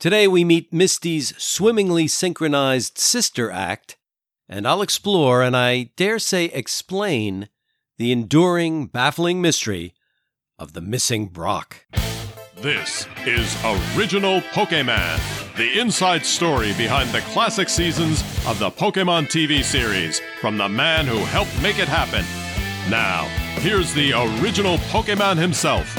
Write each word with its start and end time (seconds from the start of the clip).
Today 0.00 0.28
we 0.28 0.44
meet 0.44 0.72
Misty's 0.72 1.36
swimmingly 1.42 2.06
synchronized 2.06 2.98
sister 2.98 3.50
act, 3.50 3.96
and 4.48 4.64
I'll 4.64 4.80
explore 4.80 5.42
and 5.42 5.56
I 5.56 5.90
dare 5.96 6.20
say 6.20 6.44
explain 6.44 7.48
the 7.96 8.12
enduring, 8.12 8.86
baffling 8.86 9.42
mystery 9.42 9.94
of 10.56 10.72
the 10.72 10.80
missing 10.80 11.26
Brock. 11.26 11.84
This 12.58 13.08
is 13.26 13.56
Original 13.96 14.40
Pokemon, 14.52 15.56
the 15.56 15.80
inside 15.80 16.24
story 16.24 16.72
behind 16.74 17.10
the 17.10 17.22
classic 17.32 17.68
seasons 17.68 18.20
of 18.46 18.60
the 18.60 18.70
Pokemon 18.70 19.24
TV 19.24 19.64
series 19.64 20.20
from 20.40 20.56
the 20.56 20.68
man 20.68 21.08
who 21.08 21.18
helped 21.18 21.60
make 21.60 21.80
it 21.80 21.88
happen. 21.88 22.24
Now, 22.88 23.24
here's 23.60 23.92
the 23.94 24.12
original 24.12 24.78
Pokemon 24.78 25.38
himself, 25.38 25.92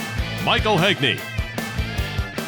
Michael 0.46 0.78
Haigney. 0.78 1.20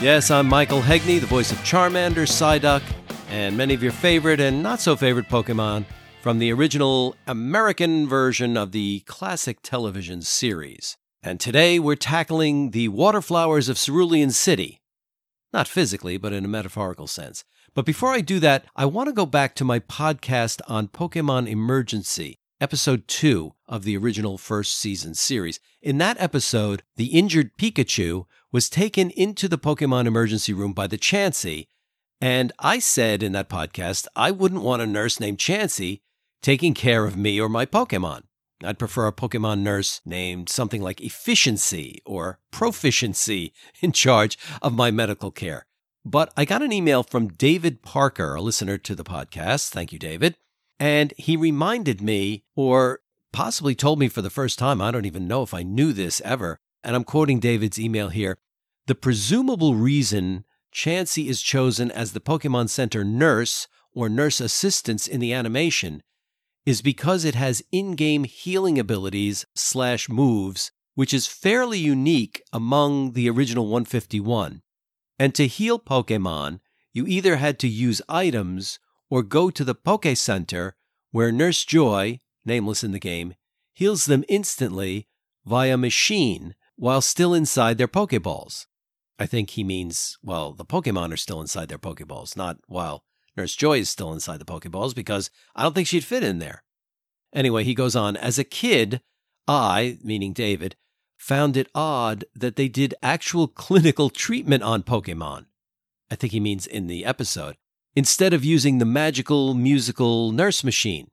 Yes, 0.02 0.32
I'm 0.32 0.48
Michael 0.48 0.82
Haigney, 0.82 1.20
the 1.20 1.28
voice 1.28 1.52
of 1.52 1.60
Charmander, 1.60 2.26
Psyduck, 2.26 2.82
and 3.30 3.56
many 3.56 3.76
of 3.76 3.84
your 3.84 3.92
favorite 3.92 4.40
and 4.40 4.64
not 4.64 4.80
so 4.80 4.96
favorite 4.96 5.30
Pokemon 5.30 5.86
from 6.24 6.40
the 6.40 6.52
original 6.52 7.16
American 7.28 8.08
version 8.10 8.58
of 8.58 8.72
the 8.72 9.02
classic 9.02 9.60
television 9.62 10.24
series. 10.24 10.98
And 11.22 11.40
today 11.40 11.78
we're 11.78 11.94
tackling 11.94 12.72
the 12.72 12.88
waterflowers 12.88 13.70
of 13.70 13.78
Cerulean 13.78 14.32
City. 14.32 14.82
Not 15.54 15.68
physically, 15.68 16.18
but 16.18 16.34
in 16.34 16.46
a 16.46 16.48
metaphorical 16.48 17.06
sense. 17.06 17.44
But 17.76 17.86
before 17.86 18.10
I 18.10 18.22
do 18.22 18.40
that, 18.40 18.66
I 18.76 18.86
want 18.86 19.08
to 19.08 19.14
go 19.14 19.28
back 19.28 19.54
to 19.58 19.64
my 19.64 19.78
podcast 19.78 20.62
on 20.68 20.88
Pokemon 20.88 21.48
Emergency, 21.48 22.40
episode 22.60 23.08
2 23.08 23.54
of 23.68 23.84
the 23.84 23.98
original 23.98 24.40
first 24.40 24.76
season 24.76 25.14
series. 25.14 25.60
In 25.80 26.00
that 26.00 26.20
episode, 26.20 26.82
the 26.96 27.08
injured 27.18 27.56
Pikachu 27.56 28.26
was 28.52 28.70
taken 28.70 29.10
into 29.12 29.48
the 29.48 29.58
Pokemon 29.58 30.06
emergency 30.06 30.54
room 30.54 30.74
by 30.74 30.88
the 30.88 30.98
Chansey. 30.98 31.68
And 32.20 32.52
I 32.60 32.80
said 32.80 33.24
in 33.24 33.32
that 33.32 33.50
podcast, 33.50 34.08
I 34.16 34.32
wouldn't 34.32 34.62
want 34.62 34.82
a 34.82 34.88
nurse 34.88 35.20
named 35.20 35.38
Chansey 35.38 36.02
taking 36.42 36.74
care 36.74 37.06
of 37.06 37.18
me 37.18 37.40
or 37.40 37.50
my 37.50 37.66
Pokemon. 37.66 38.24
I'd 38.64 38.80
prefer 38.80 39.08
a 39.08 39.14
Pokemon 39.14 39.60
nurse 39.60 40.02
named 40.06 40.50
something 40.50 40.82
like 40.82 41.02
Efficiency 41.02 42.02
or 42.06 42.40
Proficiency 42.52 43.54
in 43.82 43.92
charge 43.92 44.38
of 44.62 44.74
my 44.74 44.92
medical 44.92 45.32
care. 45.32 45.66
But 46.04 46.34
I 46.36 46.46
got 46.46 46.62
an 46.62 46.74
email 46.74 47.04
from 47.04 47.28
David 47.28 47.84
Parker, 47.84 48.36
a 48.36 48.42
listener 48.42 48.78
to 48.80 48.96
the 48.96 49.04
podcast. 49.04 49.70
Thank 49.70 49.92
you, 49.92 50.00
David. 50.00 50.36
And 50.80 51.14
he 51.16 51.38
reminded 51.38 52.02
me, 52.02 52.44
or 52.56 53.02
possibly 53.32 53.76
told 53.76 54.00
me 54.00 54.10
for 54.10 54.24
the 54.24 54.32
first 54.32 54.58
time, 54.58 54.82
I 54.82 54.90
don't 54.90 55.06
even 55.06 55.28
know 55.28 55.44
if 55.44 55.54
I 55.54 55.62
knew 55.62 55.94
this 55.94 56.20
ever, 56.26 56.60
and 56.84 56.96
I'm 56.96 57.04
quoting 57.04 57.40
David's 57.40 57.80
email 57.80 58.10
here 58.10 58.38
the 58.88 58.96
presumable 58.96 59.76
reason 59.76 60.44
Chansey 60.74 61.28
is 61.28 61.42
chosen 61.42 61.92
as 61.92 62.14
the 62.14 62.20
Pokemon 62.20 62.70
Center 62.70 63.04
nurse 63.04 63.68
or 63.94 64.10
nurse 64.10 64.40
assistants 64.40 65.08
in 65.08 65.20
the 65.20 65.34
animation 65.34 66.02
is 66.66 66.82
because 66.82 67.26
it 67.26 67.36
has 67.36 67.64
in-game 67.72 68.24
healing 68.24 68.80
abilities 68.80 69.46
slash 69.56 70.10
moves, 70.10 70.72
which 70.96 71.14
is 71.14 71.28
fairly 71.28 71.80
unique 71.80 72.42
among 72.54 73.14
the 73.14 73.30
original 73.30 73.66
151. 73.66 74.62
And 75.18 75.36
to 75.36 75.48
heal 75.48 75.80
Pokemon, 75.80 76.60
you 76.94 77.06
either 77.08 77.38
had 77.38 77.60
to 77.60 77.68
use 77.68 78.02
items 78.08 78.80
or 79.10 79.24
go 79.24 79.50
to 79.50 79.64
the 79.64 79.76
Poke 79.76 80.16
Center 80.16 80.76
where 81.12 81.32
Nurse 81.32 81.66
Joy, 81.66 82.22
nameless 82.46 82.84
in 82.84 82.92
the 82.92 83.00
game, 83.00 83.36
heals 83.74 84.06
them 84.06 84.24
instantly 84.30 85.08
via 85.46 85.78
machine 85.78 86.56
while 86.82 87.00
still 87.00 87.36
inside 87.36 87.78
their 87.78 87.88
Pokeballs. 87.88 88.66
I 89.20 89.28
think 89.28 89.52
he 89.52 89.64
means, 89.64 90.18
well, 90.24 90.52
the 90.52 90.66
Pokemon 90.66 91.14
are 91.14 91.18
still 91.18 91.40
inside 91.40 91.70
their 91.70 91.78
Pokeballs, 91.78 92.36
not 92.36 92.58
while 92.66 93.04
Nurse 93.38 93.56
Joy 93.56 93.78
is 93.82 93.90
still 93.92 94.12
inside 94.12 94.40
the 94.40 94.46
Pokeballs, 94.46 94.96
because 94.96 95.30
I 95.56 95.62
don't 95.62 95.76
think 95.76 95.88
she'd 95.88 96.04
fit 96.04 96.24
in 96.24 96.40
there. 96.40 96.64
Anyway, 97.36 97.66
he 97.66 97.76
goes 97.76 97.96
on, 97.96 98.18
as 98.18 98.40
a 98.40 98.44
kid, 98.44 99.02
I, 99.48 100.00
meaning 100.04 100.34
David, 100.34 100.76
found 101.18 101.56
it 101.56 101.70
odd 101.76 102.26
that 102.34 102.56
they 102.56 102.68
did 102.68 102.96
actual 103.04 103.48
clinical 103.48 104.10
treatment 104.10 104.64
on 104.64 104.82
Pokemon. 104.82 105.46
I 106.10 106.16
think 106.16 106.34
he 106.34 106.40
means 106.40 106.66
in 106.66 106.88
the 106.88 107.06
episode, 107.06 107.58
instead 107.96 108.34
of 108.34 108.44
using 108.44 108.80
the 108.80 108.86
magical 108.86 109.54
musical 109.54 110.32
nurse 110.32 110.64
machine. 110.64 111.12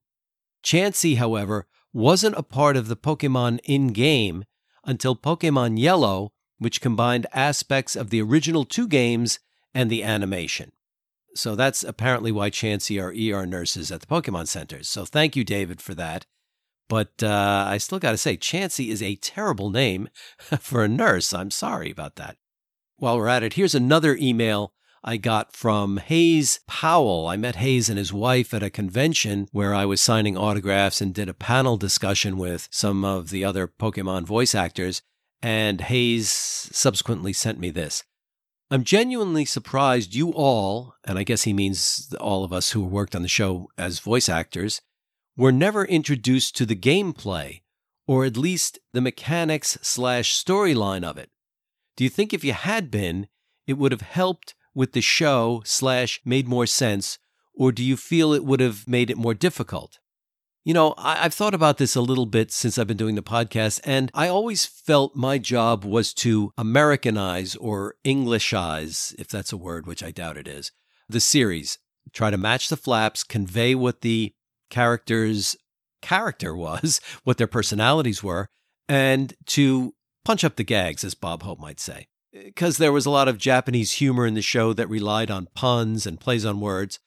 Chansey, 0.64 1.18
however, 1.18 1.66
wasn't 1.92 2.38
a 2.38 2.42
part 2.42 2.78
of 2.78 2.88
the 2.88 2.96
Pokemon 2.96 3.60
in 3.64 3.88
game 3.88 4.44
until 4.88 5.14
Pokemon 5.14 5.78
Yellow 5.78 6.32
which 6.58 6.80
combined 6.80 7.26
aspects 7.32 7.96
of 7.96 8.10
the 8.10 8.20
original 8.20 8.64
two 8.64 8.86
games 8.86 9.38
and 9.72 9.90
the 9.90 10.02
animation. 10.02 10.72
So 11.34 11.54
that's 11.54 11.84
apparently 11.84 12.32
why 12.32 12.50
Chansey 12.50 13.00
are 13.00 13.14
ER 13.14 13.46
nurses 13.46 13.92
at 13.92 14.00
the 14.00 14.06
Pokemon 14.06 14.48
centers. 14.48 14.88
So 14.88 15.04
thank 15.04 15.36
you, 15.36 15.44
David, 15.44 15.80
for 15.80 15.94
that. 15.94 16.26
But 16.88 17.22
uh, 17.22 17.66
I 17.68 17.78
still 17.78 17.98
got 17.98 18.12
to 18.12 18.16
say, 18.16 18.36
Chansey 18.36 18.88
is 18.88 19.02
a 19.02 19.16
terrible 19.16 19.70
name 19.70 20.08
for 20.58 20.82
a 20.82 20.88
nurse. 20.88 21.32
I'm 21.32 21.50
sorry 21.50 21.90
about 21.90 22.16
that. 22.16 22.36
While 22.96 23.18
we're 23.18 23.28
at 23.28 23.42
it, 23.42 23.52
here's 23.52 23.74
another 23.74 24.16
email 24.16 24.72
I 25.04 25.16
got 25.16 25.54
from 25.54 25.98
Hayes 25.98 26.60
Powell. 26.66 27.26
I 27.26 27.36
met 27.36 27.56
Hayes 27.56 27.88
and 27.88 27.98
his 27.98 28.12
wife 28.12 28.52
at 28.52 28.62
a 28.62 28.70
convention 28.70 29.48
where 29.52 29.74
I 29.74 29.84
was 29.84 30.00
signing 30.00 30.36
autographs 30.36 31.00
and 31.00 31.14
did 31.14 31.28
a 31.28 31.34
panel 31.34 31.76
discussion 31.76 32.36
with 32.36 32.68
some 32.70 33.04
of 33.04 33.30
the 33.30 33.44
other 33.44 33.68
Pokemon 33.68 34.24
voice 34.24 34.54
actors. 34.54 35.02
And 35.40 35.80
Hayes 35.82 36.28
subsequently 36.28 37.32
sent 37.32 37.60
me 37.60 37.70
this. 37.70 38.02
I'm 38.70 38.84
genuinely 38.84 39.44
surprised 39.44 40.14
you 40.14 40.30
all, 40.32 40.94
and 41.04 41.18
I 41.18 41.22
guess 41.22 41.44
he 41.44 41.54
means 41.54 42.12
all 42.20 42.44
of 42.44 42.52
us 42.52 42.72
who 42.72 42.84
worked 42.84 43.16
on 43.16 43.22
the 43.22 43.28
show 43.28 43.68
as 43.78 44.00
voice 44.00 44.28
actors, 44.28 44.82
were 45.38 45.52
never 45.52 45.84
introduced 45.86 46.54
to 46.56 46.66
the 46.66 46.76
gameplay, 46.76 47.62
or 48.06 48.26
at 48.26 48.36
least 48.36 48.78
the 48.92 49.00
mechanics 49.00 49.78
slash 49.80 50.34
storyline 50.34 51.04
of 51.04 51.16
it. 51.16 51.30
Do 51.96 52.04
you 52.04 52.10
think 52.10 52.34
if 52.34 52.44
you 52.44 52.52
had 52.52 52.90
been, 52.90 53.28
it 53.66 53.78
would 53.78 53.92
have 53.92 54.02
helped 54.02 54.54
with 54.78 54.92
the 54.92 55.00
show 55.00 55.60
slash 55.64 56.20
made 56.24 56.46
more 56.46 56.64
sense, 56.64 57.18
or 57.52 57.72
do 57.72 57.82
you 57.82 57.96
feel 57.96 58.32
it 58.32 58.44
would 58.44 58.60
have 58.60 58.86
made 58.86 59.10
it 59.10 59.16
more 59.16 59.34
difficult? 59.34 59.98
You 60.64 60.72
know, 60.72 60.94
I, 60.96 61.16
have 61.16 61.34
thought 61.34 61.52
about 61.52 61.78
this 61.78 61.96
a 61.96 62.00
little 62.00 62.26
bit 62.26 62.52
since 62.52 62.78
I've 62.78 62.86
been 62.86 62.96
doing 62.96 63.16
the 63.16 63.22
podcast, 63.22 63.80
and 63.82 64.08
I 64.14 64.28
always 64.28 64.66
felt 64.66 65.16
my 65.16 65.36
job 65.36 65.84
was 65.84 66.14
to 66.14 66.52
Americanize 66.56 67.56
or 67.56 67.96
Englishize, 68.04 69.18
if 69.18 69.26
that's 69.26 69.52
a 69.52 69.56
word, 69.56 69.88
which 69.88 70.04
I 70.04 70.12
doubt 70.12 70.36
it 70.36 70.46
is, 70.46 70.70
the 71.08 71.18
series. 71.18 71.78
Try 72.12 72.30
to 72.30 72.38
match 72.38 72.68
the 72.68 72.76
flaps, 72.76 73.24
convey 73.24 73.74
what 73.74 74.02
the 74.02 74.32
character's 74.70 75.56
character 76.02 76.54
was, 76.54 77.00
what 77.24 77.36
their 77.36 77.48
personalities 77.48 78.22
were, 78.22 78.46
and 78.88 79.34
to 79.46 79.94
punch 80.24 80.44
up 80.44 80.54
the 80.54 80.62
gags, 80.62 81.02
as 81.02 81.16
Bob 81.16 81.42
Hope 81.42 81.58
might 81.58 81.80
say. 81.80 82.06
Because 82.32 82.78
there 82.78 82.92
was 82.92 83.06
a 83.06 83.10
lot 83.10 83.28
of 83.28 83.38
Japanese 83.38 83.92
humor 83.92 84.26
in 84.26 84.34
the 84.34 84.42
show 84.42 84.72
that 84.72 84.88
relied 84.88 85.30
on 85.30 85.48
puns 85.54 86.06
and 86.06 86.20
plays 86.20 86.44
on 86.44 86.60
words. 86.60 86.98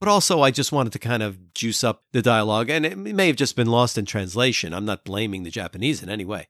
But 0.00 0.08
also, 0.08 0.42
I 0.42 0.50
just 0.50 0.72
wanted 0.72 0.92
to 0.94 0.98
kind 0.98 1.22
of 1.22 1.54
juice 1.54 1.84
up 1.84 2.02
the 2.12 2.20
dialogue, 2.20 2.68
and 2.68 2.84
it 2.84 2.98
may 2.98 3.28
have 3.28 3.36
just 3.36 3.56
been 3.56 3.68
lost 3.68 3.96
in 3.96 4.04
translation. 4.04 4.74
I'm 4.74 4.84
not 4.84 5.04
blaming 5.04 5.44
the 5.44 5.50
Japanese 5.50 6.02
in 6.02 6.10
any 6.10 6.24
way. 6.24 6.48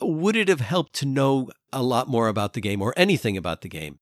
Would 0.00 0.34
it 0.34 0.48
have 0.48 0.60
helped 0.60 0.94
to 0.94 1.06
know 1.06 1.50
a 1.72 1.82
lot 1.82 2.08
more 2.08 2.28
about 2.28 2.54
the 2.54 2.60
game 2.60 2.82
or 2.82 2.94
anything 2.96 3.36
about 3.36 3.60
the 3.60 3.68
game? 3.68 3.98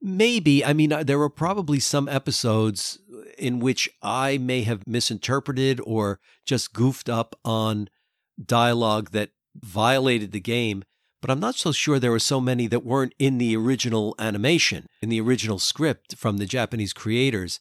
Maybe. 0.00 0.64
I 0.64 0.72
mean, 0.72 0.92
uh, 0.92 1.02
there 1.02 1.18
were 1.18 1.30
probably 1.30 1.80
some 1.80 2.08
episodes 2.08 2.98
in 3.38 3.60
which 3.60 3.88
I 4.02 4.38
may 4.38 4.62
have 4.62 4.86
misinterpreted 4.86 5.80
or 5.84 6.20
just 6.44 6.72
goofed 6.72 7.08
up 7.08 7.38
on 7.44 7.88
dialogue 8.44 9.10
that 9.10 9.30
violated 9.54 10.32
the 10.32 10.40
game, 10.40 10.84
but 11.24 11.30
I'm 11.30 11.40
not 11.40 11.54
so 11.54 11.72
sure 11.72 11.98
there 11.98 12.10
were 12.10 12.18
so 12.18 12.38
many 12.38 12.66
that 12.66 12.84
weren't 12.84 13.14
in 13.18 13.38
the 13.38 13.56
original 13.56 14.14
animation, 14.18 14.84
in 15.00 15.08
the 15.08 15.22
original 15.22 15.58
script 15.58 16.16
from 16.18 16.36
the 16.36 16.44
Japanese 16.44 16.92
creators. 16.92 17.60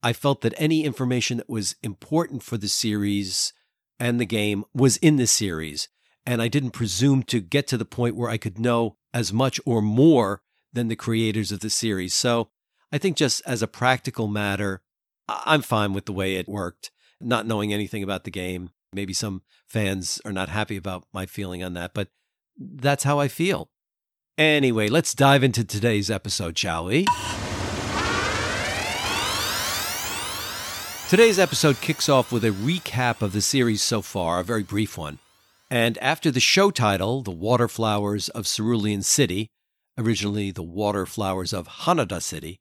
I 0.00 0.12
felt 0.12 0.42
that 0.42 0.54
any 0.56 0.84
information 0.84 1.38
that 1.38 1.48
was 1.48 1.74
important 1.82 2.44
for 2.44 2.56
the 2.56 2.68
series 2.68 3.52
and 3.98 4.20
the 4.20 4.26
game 4.26 4.64
was 4.72 4.96
in 4.98 5.16
the 5.16 5.26
series. 5.26 5.88
And 6.24 6.40
I 6.40 6.46
didn't 6.46 6.70
presume 6.70 7.24
to 7.24 7.40
get 7.40 7.66
to 7.66 7.76
the 7.76 7.84
point 7.84 8.14
where 8.14 8.30
I 8.30 8.36
could 8.36 8.60
know 8.60 8.94
as 9.12 9.32
much 9.32 9.58
or 9.66 9.82
more 9.82 10.42
than 10.72 10.86
the 10.86 10.94
creators 10.94 11.50
of 11.50 11.58
the 11.58 11.70
series. 11.70 12.14
So 12.14 12.50
I 12.92 12.98
think, 12.98 13.16
just 13.16 13.42
as 13.44 13.60
a 13.60 13.66
practical 13.66 14.28
matter, 14.28 14.82
I'm 15.28 15.62
fine 15.62 15.94
with 15.94 16.06
the 16.06 16.12
way 16.12 16.36
it 16.36 16.48
worked, 16.48 16.92
not 17.20 17.44
knowing 17.44 17.72
anything 17.72 18.04
about 18.04 18.22
the 18.22 18.30
game. 18.30 18.70
Maybe 18.92 19.12
some 19.12 19.42
fans 19.66 20.20
are 20.24 20.32
not 20.32 20.48
happy 20.48 20.76
about 20.76 21.08
my 21.12 21.26
feeling 21.26 21.64
on 21.64 21.74
that, 21.74 21.92
but 21.92 22.10
that's 22.60 23.04
how 23.04 23.18
I 23.18 23.28
feel. 23.28 23.68
Anyway, 24.36 24.88
let's 24.88 25.14
dive 25.14 25.42
into 25.42 25.64
today's 25.64 26.10
episode, 26.10 26.56
shall 26.56 26.84
we? 26.84 27.06
Today's 31.08 31.38
episode 31.40 31.80
kicks 31.80 32.08
off 32.08 32.30
with 32.30 32.44
a 32.44 32.50
recap 32.50 33.20
of 33.22 33.32
the 33.32 33.40
series 33.40 33.82
so 33.82 34.00
far, 34.00 34.38
a 34.38 34.44
very 34.44 34.62
brief 34.62 34.96
one. 34.96 35.18
And 35.68 35.98
after 35.98 36.30
the 36.30 36.40
show 36.40 36.70
title, 36.70 37.22
The 37.22 37.32
Waterflowers 37.32 38.28
of 38.28 38.46
Cerulean 38.46 39.02
City, 39.02 39.48
originally 39.98 40.50
the 40.50 40.62
water 40.62 41.06
flowers 41.06 41.52
of 41.52 41.66
Hanada 41.66 42.22
City, 42.22 42.60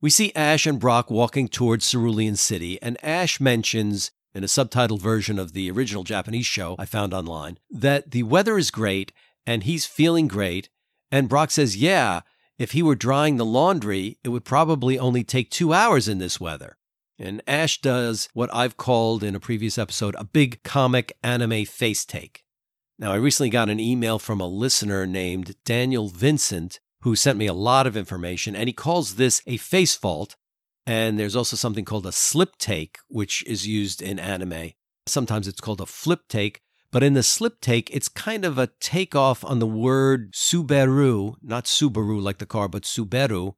we 0.00 0.08
see 0.08 0.32
Ash 0.34 0.66
and 0.66 0.78
Brock 0.78 1.10
walking 1.10 1.48
towards 1.48 1.90
Cerulean 1.90 2.36
City, 2.36 2.80
and 2.80 2.96
Ash 3.04 3.40
mentions, 3.40 4.10
in 4.34 4.44
a 4.44 4.46
subtitled 4.46 5.00
version 5.00 5.38
of 5.38 5.52
the 5.52 5.70
original 5.70 6.04
Japanese 6.04 6.46
show 6.46 6.76
I 6.78 6.86
found 6.86 7.12
online, 7.12 7.58
that 7.70 8.12
the 8.12 8.22
weather 8.22 8.56
is 8.56 8.70
great 8.70 9.12
and 9.46 9.64
he's 9.64 9.86
feeling 9.86 10.28
great. 10.28 10.68
And 11.10 11.28
Brock 11.28 11.50
says, 11.50 11.76
Yeah, 11.76 12.20
if 12.58 12.72
he 12.72 12.82
were 12.82 12.94
drying 12.94 13.36
the 13.36 13.44
laundry, 13.44 14.18
it 14.22 14.28
would 14.28 14.44
probably 14.44 14.98
only 14.98 15.24
take 15.24 15.50
two 15.50 15.72
hours 15.72 16.08
in 16.08 16.18
this 16.18 16.40
weather. 16.40 16.76
And 17.18 17.42
Ash 17.46 17.80
does 17.80 18.28
what 18.32 18.54
I've 18.54 18.76
called 18.76 19.22
in 19.22 19.34
a 19.34 19.40
previous 19.40 19.76
episode 19.76 20.14
a 20.18 20.24
big 20.24 20.62
comic 20.62 21.16
anime 21.22 21.64
face 21.66 22.04
take. 22.04 22.44
Now, 22.98 23.12
I 23.12 23.16
recently 23.16 23.50
got 23.50 23.70
an 23.70 23.80
email 23.80 24.18
from 24.18 24.40
a 24.40 24.46
listener 24.46 25.06
named 25.06 25.56
Daniel 25.64 26.08
Vincent 26.08 26.80
who 27.02 27.16
sent 27.16 27.38
me 27.38 27.46
a 27.46 27.54
lot 27.54 27.86
of 27.86 27.96
information, 27.96 28.54
and 28.54 28.68
he 28.68 28.72
calls 28.72 29.14
this 29.14 29.42
a 29.46 29.56
face 29.56 29.94
fault. 29.94 30.36
And 30.86 31.18
there's 31.18 31.36
also 31.36 31.56
something 31.56 31.84
called 31.84 32.06
a 32.06 32.12
slip 32.12 32.56
take, 32.58 32.98
which 33.08 33.44
is 33.46 33.66
used 33.66 34.02
in 34.02 34.18
anime. 34.18 34.72
Sometimes 35.06 35.48
it's 35.48 35.60
called 35.60 35.80
a 35.80 35.86
flip 35.86 36.20
take, 36.28 36.60
but 36.92 37.02
in 37.02 37.14
the 37.14 37.22
slip 37.22 37.60
take, 37.60 37.88
it's 37.94 38.08
kind 38.08 38.44
of 38.44 38.58
a 38.58 38.70
takeoff 38.80 39.44
on 39.44 39.58
the 39.58 39.66
word 39.66 40.32
Subaru, 40.32 41.36
not 41.42 41.64
Subaru 41.64 42.20
like 42.20 42.38
the 42.38 42.46
car, 42.46 42.68
but 42.68 42.82
Subaru. 42.82 43.54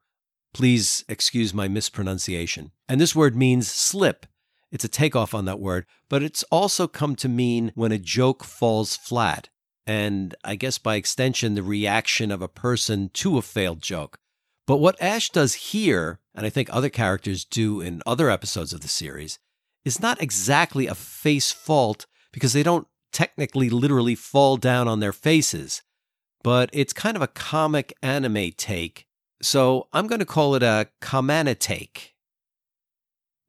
Please 0.53 1.05
excuse 1.09 1.55
my 1.55 1.67
mispronunciation. 1.67 2.73
And 2.89 3.01
this 3.01 3.17
word 3.17 3.35
means 3.35 3.69
slip. 3.69 4.27
It's 4.71 4.85
a 4.85 4.89
takeoff 4.89 5.35
on 5.35 5.47
that 5.47 5.61
word, 5.61 5.87
but 6.09 6.23
it's 6.23 6.43
also 6.45 6.87
come 6.87 7.17
to 7.17 7.29
mean 7.29 7.73
when 7.75 7.93
a 7.93 7.99
joke 7.99 8.45
falls 8.45 8.97
flat. 8.97 9.49
And 9.87 10.35
I 10.45 10.55
guess 10.55 10.79
by 10.79 10.97
extension, 10.97 11.55
the 11.55 11.63
reaction 11.63 12.31
of 12.31 12.43
a 12.43 12.49
person 12.49 13.11
to 13.15 13.39
a 13.39 13.43
failed 13.43 13.83
joke. 13.83 14.19
But 14.67 14.77
what 14.77 15.01
Ash 15.01 15.31
does 15.31 15.55
here, 15.55 16.21
and 16.35 16.47
I 16.47 16.51
think 16.51 16.69
other 16.71 16.89
characters 16.89 17.45
do 17.45 17.81
in 17.81 18.03
other 18.07 18.31
episodes 18.31 18.73
of 18.73 18.81
the 18.81 18.89
series, 18.89 19.39
is 19.85 20.01
not 20.01 20.23
exactly 20.23 20.87
a 20.87 20.95
face 20.95 21.51
fault 21.51 22.07
because 22.33 22.53
they 22.53 22.63
don't 22.63 22.87
technically 23.13 23.71
literally 23.71 24.15
fall 24.15 24.57
down 24.57 24.89
on 24.89 25.01
their 25.01 25.13
faces, 25.13 25.83
but 26.43 26.71
it's 26.73 26.93
kind 26.93 27.17
of 27.17 27.23
a 27.23 27.29
comic 27.29 27.93
anime 28.03 28.53
take. 28.57 29.07
So 29.41 29.89
I'm 29.93 30.07
going 30.07 30.21
to 30.21 30.25
call 30.25 30.55
it 30.55 30.63
a 30.63 30.89
kamana 31.01 31.59
take. 31.59 32.15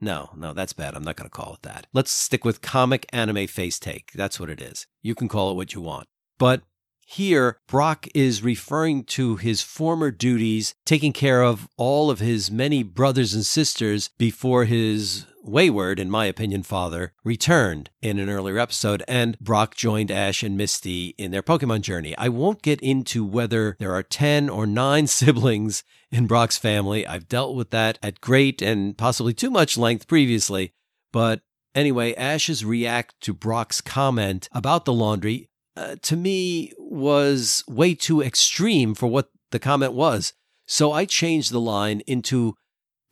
No, 0.01 0.31
no, 0.35 0.53
that's 0.53 0.73
bad. 0.73 0.95
I'm 0.95 1.03
not 1.03 1.15
going 1.15 1.29
to 1.29 1.35
call 1.35 1.53
it 1.53 1.61
that. 1.61 1.87
Let's 1.93 2.11
stick 2.11 2.43
with 2.43 2.61
comic 2.61 3.05
anime 3.13 3.47
face 3.47 3.79
take. 3.79 4.11
That's 4.13 4.39
what 4.39 4.49
it 4.49 4.61
is. 4.61 4.85
You 5.01 5.15
can 5.15 5.29
call 5.29 5.51
it 5.51 5.55
what 5.55 5.73
you 5.73 5.81
want. 5.81 6.07
But 6.37 6.63
here, 7.05 7.59
Brock 7.67 8.07
is 8.13 8.43
referring 8.43 9.03
to 9.05 9.35
his 9.35 9.61
former 9.61 10.11
duties, 10.11 10.73
taking 10.85 11.13
care 11.13 11.41
of 11.41 11.67
all 11.77 12.09
of 12.09 12.19
his 12.19 12.49
many 12.49 12.83
brothers 12.83 13.33
and 13.33 13.45
sisters 13.45 14.09
before 14.17 14.65
his 14.65 15.25
wayward, 15.43 15.99
in 15.99 16.09
my 16.09 16.25
opinion, 16.25 16.63
father 16.63 17.13
returned 17.23 17.89
in 18.01 18.19
an 18.19 18.29
earlier 18.29 18.57
episode, 18.57 19.03
and 19.07 19.37
Brock 19.39 19.75
joined 19.75 20.09
Ash 20.09 20.43
and 20.43 20.57
Misty 20.57 21.15
in 21.17 21.31
their 21.31 21.43
Pokemon 21.43 21.81
journey. 21.81 22.17
I 22.17 22.29
won't 22.29 22.61
get 22.61 22.81
into 22.81 23.25
whether 23.25 23.75
there 23.79 23.93
are 23.93 24.03
10 24.03 24.49
or 24.49 24.65
9 24.65 25.07
siblings 25.07 25.83
in 26.11 26.27
Brock's 26.27 26.57
family. 26.57 27.05
I've 27.05 27.27
dealt 27.27 27.55
with 27.55 27.71
that 27.71 27.99
at 28.01 28.21
great 28.21 28.61
and 28.61 28.97
possibly 28.97 29.33
too 29.33 29.51
much 29.51 29.77
length 29.77 30.07
previously. 30.07 30.73
But 31.11 31.41
anyway, 31.75 32.13
Ash's 32.15 32.65
react 32.65 33.15
to 33.21 33.33
Brock's 33.33 33.81
comment 33.81 34.47
about 34.51 34.85
the 34.85 34.93
laundry 34.93 35.49
uh, 35.75 35.95
to 36.03 36.15
me 36.15 36.71
was 36.77 37.63
way 37.67 37.95
too 37.95 38.21
extreme 38.21 38.93
for 38.93 39.07
what 39.07 39.29
the 39.51 39.59
comment 39.59 39.93
was. 39.93 40.33
So 40.65 40.91
I 40.91 41.05
changed 41.05 41.51
the 41.51 41.59
line 41.59 42.01
into 42.07 42.55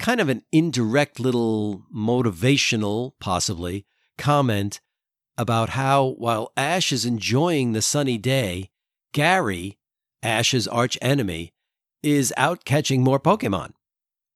kind 0.01 0.19
of 0.19 0.29
an 0.29 0.41
indirect 0.51 1.19
little 1.19 1.83
motivational, 1.95 3.13
possibly, 3.19 3.85
comment 4.17 4.81
about 5.37 5.69
how 5.69 6.15
while 6.17 6.51
Ash 6.57 6.91
is 6.91 7.05
enjoying 7.05 7.71
the 7.71 7.83
sunny 7.83 8.17
day, 8.17 8.71
Gary, 9.13 9.77
Ash's 10.23 10.67
arch 10.67 10.97
enemy, 11.01 11.53
is 12.01 12.33
out 12.35 12.65
catching 12.65 13.03
more 13.03 13.19
Pokemon. 13.19 13.73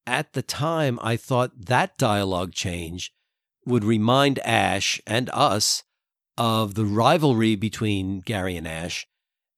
At 0.06 0.34
the 0.34 0.44
time, 0.44 1.00
I 1.02 1.18
thought 1.18 1.66
that 1.66 1.98
dialogue 1.98 2.54
change 2.54 3.12
would 3.66 3.84
remind 3.84 4.38
Ash 4.40 5.02
and 5.08 5.32
us 5.34 5.82
of 6.38 6.76
the 6.76 6.86
rivalry 6.86 7.56
between 7.56 8.22
Gary 8.22 8.56
and 8.56 8.68
Ash 8.68 9.08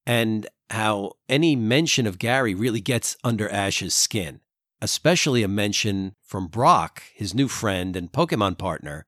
and 0.06 0.46
how 0.70 1.12
any 1.28 1.54
mention 1.54 2.06
of 2.06 2.18
Gary 2.18 2.54
really 2.54 2.80
gets 2.80 3.14
under 3.22 3.46
Ash's 3.50 3.94
skin, 3.94 4.40
especially 4.80 5.42
a 5.42 5.48
mention 5.48 6.14
from 6.22 6.46
Brock, 6.46 7.02
his 7.14 7.34
new 7.34 7.48
friend 7.48 7.96
and 7.96 8.12
Pokemon 8.12 8.58
partner, 8.58 9.06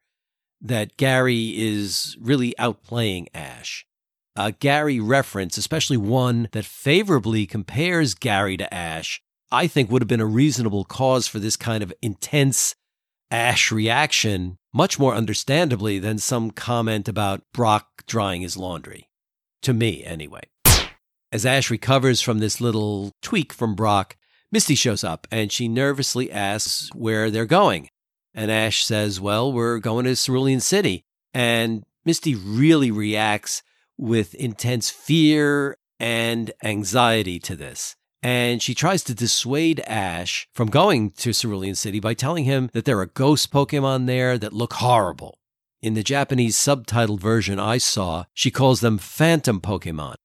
that 0.61 0.97
Gary 0.97 1.55
is 1.59 2.17
really 2.21 2.55
outplaying 2.59 3.27
Ash. 3.35 3.87
A 4.37 4.53
Gary 4.53 5.01
reference, 5.01 5.57
especially 5.59 5.97
one 5.97 6.49
that 6.53 6.65
favorably 6.65 7.47
compares 7.47 8.15
Gary 8.15 8.57
to 8.57 8.73
Ash, 8.73 9.21
I 9.51 9.67
think 9.67 9.91
would 9.91 10.03
have 10.03 10.09
been 10.09 10.21
a 10.21 10.27
reasonable 10.27 10.85
cause 10.85 11.27
for 11.27 11.39
this 11.39 11.57
kind 11.57 11.83
of 11.83 11.93
intense 12.01 12.75
Ash 13.31 13.71
reaction 13.71 14.57
much 14.73 14.99
more 14.99 15.15
understandably 15.15 15.99
than 15.99 16.19
some 16.19 16.51
comment 16.51 17.09
about 17.09 17.43
Brock 17.53 18.03
drying 18.07 18.43
his 18.43 18.57
laundry. 18.57 19.09
To 19.63 19.73
me, 19.73 20.05
anyway. 20.05 20.43
As 21.33 21.47
Ash 21.47 21.71
recovers 21.71 22.21
from 22.21 22.39
this 22.39 22.61
little 22.61 23.13
tweak 23.23 23.53
from 23.53 23.75
Brock, 23.75 24.17
Misty 24.53 24.75
shows 24.75 25.05
up 25.05 25.27
and 25.31 25.53
she 25.53 25.69
nervously 25.69 26.31
asks 26.31 26.91
where 26.95 27.31
they're 27.31 27.47
going. 27.47 27.89
And 28.35 28.51
Ash 28.51 28.85
says, 28.85 29.21
Well, 29.21 29.53
we're 29.53 29.79
going 29.79 30.05
to 30.05 30.17
Cerulean 30.17 30.61
City. 30.61 31.05
And 31.35 31.85
Misty 32.05 32.35
really 32.35 32.91
reacts 32.91 33.63
with 33.97 34.35
intense 34.35 34.91
fear 34.91 35.77
and 35.99 36.53
anxiety 36.63 37.39
to 37.41 37.55
this 37.55 37.97
and 38.23 38.63
she 38.63 38.75
tries 38.75 39.03
to 39.05 39.15
dissuade 39.15 39.81
Ash 39.87 40.47
from 40.53 40.69
going 40.69 41.11
to 41.13 41.33
Cerulean 41.33 41.75
City 41.75 42.01
by 42.01 42.15
telling 42.15 42.45
him 42.45 42.69
that 42.73 42.85
there 42.85 42.99
are 42.99 43.07
ghost 43.07 43.51
Pokemon 43.51 44.07
there 44.07 44.37
that 44.37 44.53
look 44.53 44.75
horrible. 44.75 45.39
In 45.81 45.95
the 45.95 46.03
Japanese 46.03 46.57
subtitled 46.57 47.21
version 47.21 47.59
I 47.59 47.79
saw, 47.79 48.25
she 48.35 48.51
calls 48.51 48.81
them 48.81 48.99
phantom 48.99 49.61
Pokemon. 49.61 50.17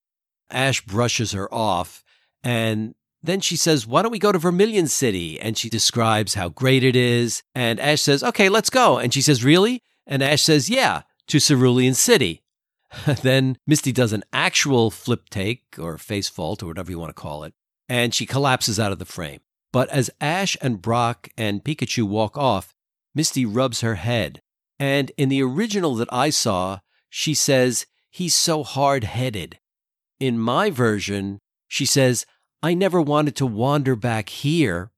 Ash 0.50 0.84
brushes 0.84 1.32
her 1.32 1.52
off, 1.52 2.04
and 2.44 2.94
then 3.26 3.40
she 3.40 3.56
says, 3.56 3.86
Why 3.86 4.02
don't 4.02 4.12
we 4.12 4.18
go 4.18 4.32
to 4.32 4.38
Vermilion 4.38 4.88
City? 4.88 5.38
And 5.40 5.56
she 5.56 5.68
describes 5.68 6.34
how 6.34 6.48
great 6.48 6.84
it 6.84 6.96
is. 6.96 7.42
And 7.54 7.80
Ash 7.80 8.02
says, 8.02 8.22
Okay, 8.22 8.48
let's 8.48 8.70
go. 8.70 8.98
And 8.98 9.12
she 9.12 9.22
says, 9.22 9.44
Really? 9.44 9.82
And 10.06 10.22
Ash 10.22 10.42
says, 10.42 10.70
Yeah, 10.70 11.02
to 11.28 11.40
Cerulean 11.40 11.94
City. 11.94 12.42
then 13.22 13.58
Misty 13.66 13.92
does 13.92 14.12
an 14.12 14.24
actual 14.32 14.90
flip 14.90 15.28
take 15.28 15.62
or 15.78 15.98
face 15.98 16.28
fault 16.28 16.62
or 16.62 16.66
whatever 16.66 16.90
you 16.90 16.98
want 16.98 17.10
to 17.10 17.20
call 17.20 17.44
it 17.44 17.52
and 17.88 18.14
she 18.14 18.26
collapses 18.26 18.78
out 18.80 18.92
of 18.92 18.98
the 18.98 19.04
frame. 19.04 19.40
But 19.72 19.88
as 19.90 20.10
Ash 20.20 20.56
and 20.60 20.82
Brock 20.82 21.28
and 21.36 21.64
Pikachu 21.64 22.04
walk 22.04 22.36
off, 22.36 22.74
Misty 23.14 23.46
rubs 23.46 23.80
her 23.80 23.94
head. 23.94 24.42
And 24.78 25.10
in 25.16 25.28
the 25.28 25.42
original 25.42 25.94
that 25.96 26.12
I 26.12 26.30
saw, 26.30 26.80
she 27.08 27.34
says, 27.34 27.86
He's 28.10 28.34
so 28.34 28.62
hard 28.62 29.04
headed. 29.04 29.58
In 30.20 30.38
my 30.38 30.70
version, 30.70 31.38
she 31.68 31.86
says, 31.86 32.26
I 32.66 32.74
never 32.74 33.00
wanted 33.00 33.36
to 33.36 33.46
wander 33.46 33.94
back 33.94 34.28
here. 34.28 34.90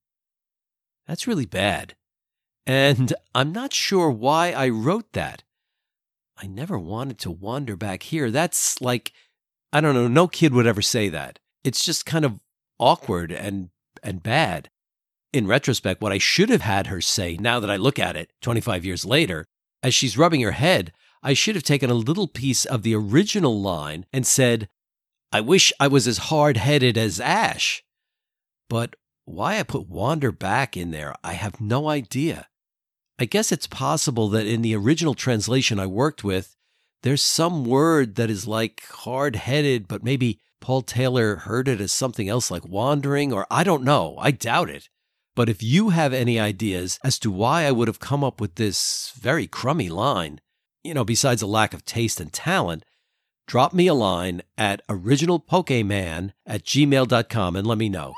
That's 1.06 1.26
really 1.26 1.44
bad. 1.44 1.96
And 2.66 3.12
I'm 3.34 3.52
not 3.52 3.74
sure 3.74 4.10
why 4.10 4.52
I 4.52 4.70
wrote 4.70 5.12
that. 5.12 5.42
I 6.38 6.46
never 6.46 6.78
wanted 6.78 7.18
to 7.18 7.30
wander 7.30 7.76
back 7.76 8.04
here. 8.04 8.30
That's 8.30 8.80
like, 8.80 9.12
I 9.70 9.82
don't 9.82 9.94
know, 9.94 10.08
no 10.08 10.28
kid 10.28 10.54
would 10.54 10.66
ever 10.66 10.80
say 10.80 11.10
that. 11.10 11.40
It's 11.62 11.84
just 11.84 12.06
kind 12.06 12.24
of 12.24 12.40
awkward 12.78 13.30
and 13.30 13.68
and 14.02 14.22
bad. 14.22 14.70
In 15.34 15.46
retrospect, 15.46 16.00
what 16.00 16.10
I 16.12 16.16
should 16.16 16.48
have 16.48 16.62
had 16.62 16.86
her 16.86 17.02
say, 17.02 17.36
now 17.38 17.60
that 17.60 17.70
I 17.70 17.76
look 17.76 17.98
at 17.98 18.16
it 18.16 18.32
25 18.40 18.86
years 18.86 19.04
later, 19.04 19.44
as 19.82 19.94
she's 19.94 20.16
rubbing 20.16 20.40
her 20.40 20.52
head, 20.52 20.94
I 21.22 21.34
should 21.34 21.54
have 21.54 21.64
taken 21.64 21.90
a 21.90 21.94
little 21.94 22.28
piece 22.28 22.64
of 22.64 22.82
the 22.82 22.94
original 22.94 23.60
line 23.60 24.06
and 24.10 24.26
said, 24.26 24.70
I 25.30 25.40
wish 25.40 25.72
I 25.78 25.88
was 25.88 26.08
as 26.08 26.18
hard 26.18 26.56
headed 26.56 26.96
as 26.96 27.20
Ash. 27.20 27.82
But 28.68 28.96
why 29.24 29.58
I 29.58 29.62
put 29.62 29.88
wander 29.88 30.32
back 30.32 30.76
in 30.76 30.90
there, 30.90 31.14
I 31.22 31.34
have 31.34 31.60
no 31.60 31.88
idea. 31.88 32.48
I 33.18 33.24
guess 33.24 33.52
it's 33.52 33.66
possible 33.66 34.28
that 34.30 34.46
in 34.46 34.62
the 34.62 34.74
original 34.76 35.14
translation 35.14 35.78
I 35.78 35.86
worked 35.86 36.24
with, 36.24 36.56
there's 37.02 37.22
some 37.22 37.64
word 37.64 38.14
that 38.14 38.30
is 38.30 38.46
like 38.46 38.82
hard 38.90 39.36
headed, 39.36 39.86
but 39.86 40.02
maybe 40.02 40.40
Paul 40.60 40.82
Taylor 40.82 41.36
heard 41.36 41.68
it 41.68 41.80
as 41.80 41.92
something 41.92 42.28
else 42.28 42.50
like 42.50 42.66
wandering, 42.66 43.32
or 43.32 43.46
I 43.50 43.64
don't 43.64 43.84
know. 43.84 44.16
I 44.18 44.30
doubt 44.30 44.70
it. 44.70 44.88
But 45.36 45.48
if 45.48 45.62
you 45.62 45.90
have 45.90 46.12
any 46.12 46.40
ideas 46.40 46.98
as 47.04 47.18
to 47.20 47.30
why 47.30 47.64
I 47.64 47.70
would 47.70 47.86
have 47.86 48.00
come 48.00 48.24
up 48.24 48.40
with 48.40 48.56
this 48.56 49.12
very 49.16 49.46
crummy 49.46 49.88
line, 49.88 50.40
you 50.82 50.94
know, 50.94 51.04
besides 51.04 51.42
a 51.42 51.46
lack 51.46 51.74
of 51.74 51.84
taste 51.84 52.18
and 52.18 52.32
talent, 52.32 52.84
drop 53.48 53.72
me 53.72 53.86
a 53.86 53.94
line 53.94 54.42
at 54.56 54.86
originalpokemon 54.88 56.32
at 56.46 56.64
gmail.com 56.64 57.56
and 57.56 57.66
let 57.66 57.78
me 57.78 57.88
know. 57.88 58.12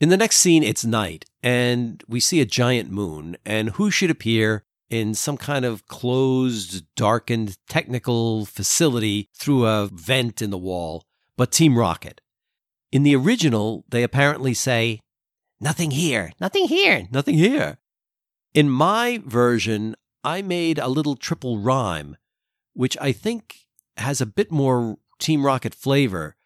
In 0.00 0.08
the 0.08 0.16
next 0.16 0.38
scene, 0.38 0.62
it's 0.62 0.84
night, 0.84 1.26
and 1.42 2.02
we 2.08 2.20
see 2.20 2.40
a 2.40 2.46
giant 2.46 2.90
moon, 2.90 3.36
and 3.46 3.70
who 3.70 3.90
should 3.90 4.10
appear 4.10 4.64
in 4.90 5.14
some 5.14 5.36
kind 5.36 5.64
of 5.64 5.86
closed, 5.86 6.84
darkened 6.96 7.56
technical 7.68 8.46
facility 8.46 9.28
through 9.34 9.66
a 9.66 9.88
vent 9.92 10.42
in 10.42 10.50
the 10.50 10.58
wall 10.58 11.04
but 11.36 11.52
Team 11.52 11.78
Rocket. 11.78 12.22
In 12.90 13.02
the 13.02 13.14
original, 13.14 13.84
they 13.90 14.02
apparently 14.02 14.54
say, 14.54 15.00
Nothing 15.60 15.90
here, 15.90 16.32
nothing 16.40 16.66
here, 16.66 17.08
nothing 17.10 17.34
here. 17.34 17.78
In 18.54 18.70
my 18.70 19.22
version, 19.24 19.96
I 20.24 20.40
made 20.40 20.78
a 20.78 20.88
little 20.88 21.16
triple 21.16 21.58
rhyme, 21.58 22.16
which 22.72 22.96
I 23.00 23.12
think 23.12 23.65
has 23.96 24.20
a 24.20 24.26
bit 24.26 24.50
more 24.50 24.98
Team 25.18 25.44
Rocket 25.44 25.74
flavor, 25.74 26.36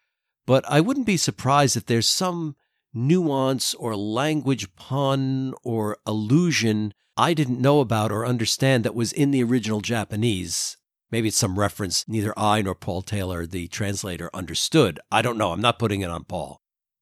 but 0.45 0.63
I 0.67 0.81
wouldn't 0.81 1.05
be 1.05 1.17
surprised 1.17 1.77
if 1.77 1.85
there's 1.85 2.07
some 2.07 2.55
nuance 2.93 3.73
or 3.75 3.95
language 3.95 4.75
pun 4.75 5.53
or 5.63 5.97
allusion 6.05 6.93
I 7.17 7.33
didn't 7.33 7.61
know 7.61 7.81
about 7.81 8.11
or 8.11 8.25
understand 8.25 8.83
that 8.83 8.95
was 8.95 9.11
in 9.11 9.31
the 9.31 9.43
original 9.43 9.81
Japanese. 9.81 10.77
Maybe 11.11 11.27
it's 11.27 11.37
some 11.37 11.59
reference 11.59 12.07
neither 12.07 12.33
I 12.39 12.61
nor 12.61 12.73
Paul 12.73 13.01
Taylor, 13.01 13.45
the 13.45 13.67
translator, 13.67 14.29
understood. 14.33 14.99
I 15.11 15.21
don't 15.21 15.37
know. 15.37 15.51
I'm 15.51 15.61
not 15.61 15.77
putting 15.77 16.01
it 16.01 16.09
on 16.09 16.23
Paul. 16.23 16.61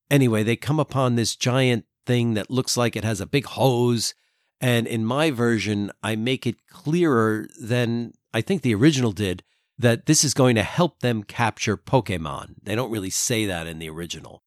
Anyway, 0.10 0.42
they 0.42 0.56
come 0.56 0.80
upon 0.80 1.16
this 1.16 1.36
giant 1.36 1.86
thing 2.08 2.34
that 2.34 2.50
looks 2.50 2.76
like 2.76 2.96
it 2.96 3.04
has 3.04 3.22
a 3.22 3.28
big 3.28 3.46
hose. 3.46 4.16
And 4.60 4.88
in 4.88 5.06
my 5.06 5.30
version, 5.30 5.92
I 6.02 6.16
make 6.16 6.48
it 6.48 6.66
clearer 6.68 7.48
than 7.62 8.14
I 8.34 8.42
think 8.42 8.64
the 8.64 8.76
original 8.76 9.12
did 9.12 9.44
that 9.80 10.06
this 10.06 10.26
is 10.26 10.34
going 10.34 10.56
to 10.56 10.64
help 10.64 11.00
them 11.00 11.24
capture 11.24 11.78
Pokemon. 11.78 12.56
They 12.62 12.76
don't 12.76 12.92
really 12.92 13.10
say 13.10 13.46
that 13.46 13.66
in 13.66 13.80
the 13.80 13.90
original. 13.90 14.44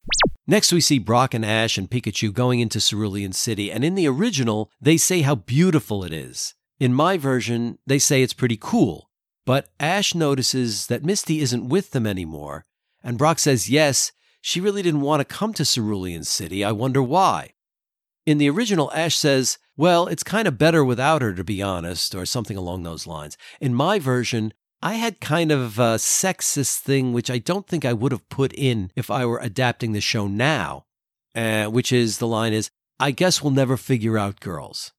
Next, 0.47 0.73
we 0.73 0.81
see 0.83 0.99
Brock 0.99 1.33
and 1.33 1.45
Ash 1.45 1.79
and 1.79 1.91
Pikachu 1.91 2.33
going 2.33 2.61
into 2.61 2.81
Cerulean 2.81 3.33
City, 3.33 3.73
and 3.73 3.83
in 3.83 3.95
the 3.95 4.07
original, 4.07 4.71
they 4.81 4.99
say 4.99 5.23
how 5.23 5.35
beautiful 5.35 6.05
it 6.05 6.12
is. 6.12 6.55
In 6.79 6.93
my 6.93 7.17
version, 7.17 7.79
they 7.87 7.99
say 7.99 8.23
it's 8.23 8.35
pretty 8.35 8.59
cool. 8.61 9.09
But 9.47 9.69
Ash 9.81 10.15
notices 10.15 10.87
that 10.89 11.05
Misty 11.05 11.41
isn't 11.41 11.69
with 11.69 11.91
them 11.91 12.07
anymore, 12.07 12.67
and 13.03 13.19
Brock 13.19 13.39
says, 13.39 13.71
Yes, 13.71 14.12
she 14.43 14.61
really 14.61 14.83
didn't 14.83 15.01
want 15.01 15.21
to 15.21 15.25
come 15.25 15.55
to 15.55 15.65
Cerulean 15.65 16.25
City. 16.25 16.62
I 16.62 16.73
wonder 16.73 17.03
why. 17.03 17.55
In 18.27 18.39
the 18.39 18.51
original, 18.51 18.93
Ash 18.93 19.17
says, 19.17 19.59
Well, 19.77 20.07
it's 20.07 20.23
kind 20.23 20.47
of 20.47 20.59
better 20.59 20.85
without 20.85 21.23
her, 21.23 21.33
to 21.33 21.43
be 21.43 21.62
honest, 21.62 22.15
or 22.15 22.27
something 22.27 22.57
along 22.57 22.83
those 22.83 23.07
lines. 23.07 23.37
In 23.61 23.75
my 23.75 23.99
version, 23.99 24.53
I 24.85 24.95
had 24.95 25.21
kind 25.21 25.53
of 25.53 25.79
a 25.79 25.95
sexist 25.95 26.81
thing, 26.81 27.12
which 27.12 27.31
I 27.31 27.39
don't 27.39 27.69
think 27.69 27.85
I 27.85 27.93
would 27.93 28.11
have 28.11 28.29
put 28.29 28.53
in 28.53 28.91
if 28.97 29.12
I 29.12 29.25
were 29.25 29.39
adapting 29.39 29.93
the 29.93 30.01
show 30.01 30.27
now, 30.27 30.87
uh, 31.37 31.67
which 31.67 31.93
is 31.93 32.19
the 32.19 32.27
line 32.27 32.53
is, 32.53 32.69
I 32.99 33.12
guess 33.12 33.41
we'll 33.41 33.53
never 33.53 33.77
figure 33.77 34.19
out 34.19 34.41
girls. 34.41 34.91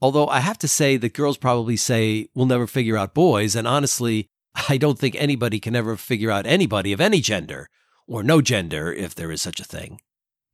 Although 0.00 0.28
I 0.28 0.40
have 0.40 0.56
to 0.58 0.68
say 0.68 0.96
that 0.96 1.12
girls 1.12 1.36
probably 1.36 1.76
say 1.76 2.28
we'll 2.34 2.46
never 2.46 2.66
figure 2.66 2.96
out 2.96 3.12
boys, 3.12 3.54
and 3.54 3.68
honestly, 3.68 4.28
I 4.68 4.78
don't 4.78 4.98
think 4.98 5.14
anybody 5.16 5.60
can 5.60 5.76
ever 5.76 5.98
figure 5.98 6.30
out 6.30 6.46
anybody 6.46 6.94
of 6.94 7.00
any 7.00 7.20
gender, 7.20 7.68
or 8.06 8.22
no 8.22 8.40
gender 8.40 8.90
if 8.90 9.14
there 9.14 9.30
is 9.30 9.42
such 9.42 9.60
a 9.60 9.64
thing. 9.64 10.00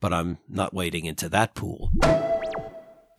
But 0.00 0.12
I'm 0.12 0.38
not 0.48 0.74
wading 0.74 1.04
into 1.04 1.28
that 1.28 1.54
pool. 1.54 1.92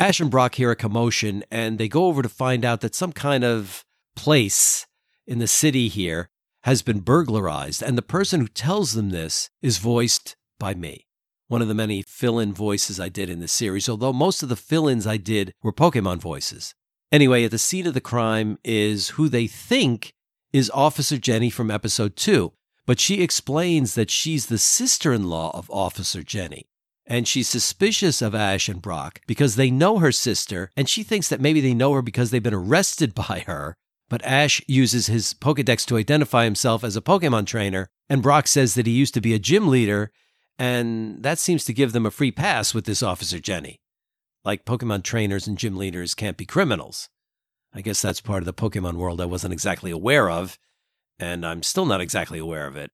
Ash 0.02 0.20
and 0.20 0.30
Brock 0.30 0.56
hear 0.56 0.72
a 0.72 0.76
commotion, 0.76 1.46
and 1.50 1.78
they 1.78 1.88
go 1.88 2.08
over 2.08 2.22
to 2.22 2.28
find 2.28 2.66
out 2.66 2.82
that 2.82 2.94
some 2.94 3.14
kind 3.14 3.46
of 3.46 3.86
place 4.18 4.86
in 5.28 5.40
the 5.40 5.48
city 5.48 5.88
here 5.88 6.30
has 6.64 6.82
been 6.82 7.00
burglarized. 7.00 7.82
And 7.84 7.98
the 7.98 8.02
person 8.02 8.42
who 8.42 8.48
tells 8.48 8.94
them 8.94 9.10
this 9.10 9.50
is 9.62 9.78
voiced 9.78 10.36
by 10.60 10.74
me, 10.74 11.06
one 11.48 11.62
of 11.62 11.68
the 11.68 11.74
many 11.74 12.02
fill 12.02 12.40
in 12.40 12.54
voices 12.54 13.00
I 13.00 13.10
did 13.10 13.30
in 13.30 13.40
the 13.40 13.48
series, 13.48 13.88
although 13.88 14.14
most 14.14 14.42
of 14.42 14.50
the 14.50 14.56
fill 14.56 14.88
ins 14.88 15.06
I 15.06 15.18
did 15.18 15.54
were 15.62 15.74
Pokemon 15.74 16.20
voices. 16.20 16.74
Anyway, 17.12 17.44
at 17.44 17.52
the 17.52 17.60
scene 17.60 17.88
of 17.88 17.94
the 17.94 18.02
crime 18.02 18.58
is 18.64 19.10
who 19.10 19.30
they 19.30 19.48
think 19.48 20.14
is 20.52 20.72
Officer 20.74 21.18
Jenny 21.18 21.50
from 21.50 21.70
episode 21.70 22.16
two, 22.16 22.54
but 22.86 23.00
she 23.00 23.22
explains 23.22 23.96
that 23.96 24.10
she's 24.10 24.48
the 24.48 24.58
sister 24.58 25.14
in 25.14 25.30
law 25.30 25.52
of 25.58 25.70
Officer 25.70 26.24
Jenny. 26.24 26.66
And 27.08 27.28
she's 27.28 27.48
suspicious 27.48 28.22
of 28.24 28.34
Ash 28.34 28.68
and 28.68 28.82
Brock 28.82 29.20
because 29.28 29.56
they 29.56 29.70
know 29.70 30.00
her 30.00 30.12
sister, 30.12 30.72
and 30.76 30.90
she 30.90 31.04
thinks 31.04 31.30
that 31.30 31.40
maybe 31.40 31.62
they 31.62 31.76
know 31.76 31.94
her 31.94 32.02
because 32.02 32.32
they've 32.32 32.42
been 32.42 32.54
arrested 32.54 33.14
by 33.28 33.44
her 33.46 33.78
but 34.10 34.24
Ash 34.24 34.62
uses 34.68 35.08
his 35.08 35.34
Pokedex 35.34 35.86
to 35.88 35.98
identify 35.98 36.44
himself 36.44 36.84
as 36.84 36.96
a 36.96 37.02
Pokemon 37.02 37.46
trainer, 37.46 37.90
and 38.10 38.22
Brock 38.22 38.48
says 38.48 38.76
that 38.76 38.86
he 38.86 38.94
used 38.94 39.14
to 39.16 39.22
be 39.22 39.34
a 39.34 39.40
gym 39.40 39.68
leader, 39.68 40.12
and 40.60 41.24
that 41.24 41.40
seems 41.40 41.66
to 41.66 41.74
give 41.74 41.92
them 41.92 42.06
a 42.06 42.12
free 42.12 42.32
pass 42.32 42.74
with 42.74 42.86
this 42.86 43.02
Officer 43.04 43.40
Jenny. 43.40 43.82
Like 44.44 44.66
Pokemon 44.66 45.04
trainers 45.04 45.48
and 45.48 45.58
gym 45.58 45.76
leaders 45.76 46.14
can't 46.14 46.38
be 46.38 46.46
criminals. 46.46 47.10
I 47.74 47.82
guess 47.82 48.02
that's 48.02 48.22
part 48.22 48.42
of 48.42 48.46
the 48.46 48.54
Pokemon 48.54 48.96
world 48.96 49.20
I 49.20 49.26
wasn't 49.26 49.54
exactly 49.54 49.92
aware 49.92 50.30
of, 50.30 50.60
and 51.20 51.46
I'm 51.46 51.64
still 51.64 51.86
not 51.86 52.02
exactly 52.02 52.40
aware 52.40 52.68
of 52.68 52.78
it. 52.78 52.92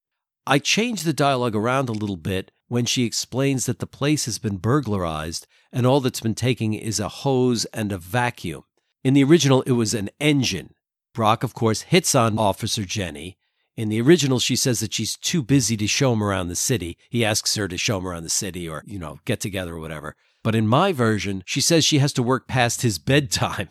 I 0.47 0.59
change 0.59 1.03
the 1.03 1.13
dialogue 1.13 1.55
around 1.55 1.89
a 1.89 1.93
little 1.93 2.17
bit 2.17 2.51
when 2.67 2.85
she 2.85 3.03
explains 3.03 3.65
that 3.65 3.79
the 3.79 3.85
place 3.85 4.25
has 4.25 4.39
been 4.39 4.57
burglarized 4.57 5.45
and 5.71 5.85
all 5.85 5.99
that's 5.99 6.21
been 6.21 6.35
taken 6.35 6.73
is 6.73 6.99
a 6.99 7.09
hose 7.09 7.65
and 7.65 7.91
a 7.91 7.97
vacuum. 7.97 8.63
In 9.03 9.13
the 9.13 9.23
original, 9.23 9.61
it 9.63 9.73
was 9.73 9.93
an 9.93 10.09
engine 10.19 10.73
Brock, 11.13 11.43
of 11.43 11.53
course, 11.53 11.81
hits 11.81 12.15
on 12.15 12.37
Officer 12.37 12.85
Jenny. 12.85 13.37
In 13.75 13.89
the 13.89 14.01
original, 14.01 14.39
she 14.39 14.55
says 14.55 14.79
that 14.79 14.93
she's 14.93 15.17
too 15.17 15.41
busy 15.41 15.75
to 15.77 15.87
show 15.87 16.13
him 16.13 16.23
around 16.23 16.47
the 16.47 16.55
city. 16.55 16.97
He 17.09 17.25
asks 17.25 17.55
her 17.55 17.67
to 17.67 17.77
show 17.77 17.97
him 17.97 18.07
around 18.07 18.23
the 18.23 18.29
city 18.29 18.67
or, 18.67 18.83
you 18.85 18.99
know, 18.99 19.19
get 19.25 19.39
together 19.39 19.75
or 19.75 19.79
whatever. 19.79 20.15
But 20.43 20.55
in 20.55 20.67
my 20.67 20.91
version, 20.91 21.43
she 21.45 21.61
says 21.61 21.85
she 21.85 21.99
has 21.99 22.13
to 22.13 22.23
work 22.23 22.47
past 22.47 22.81
his 22.81 22.99
bedtime, 23.11 23.69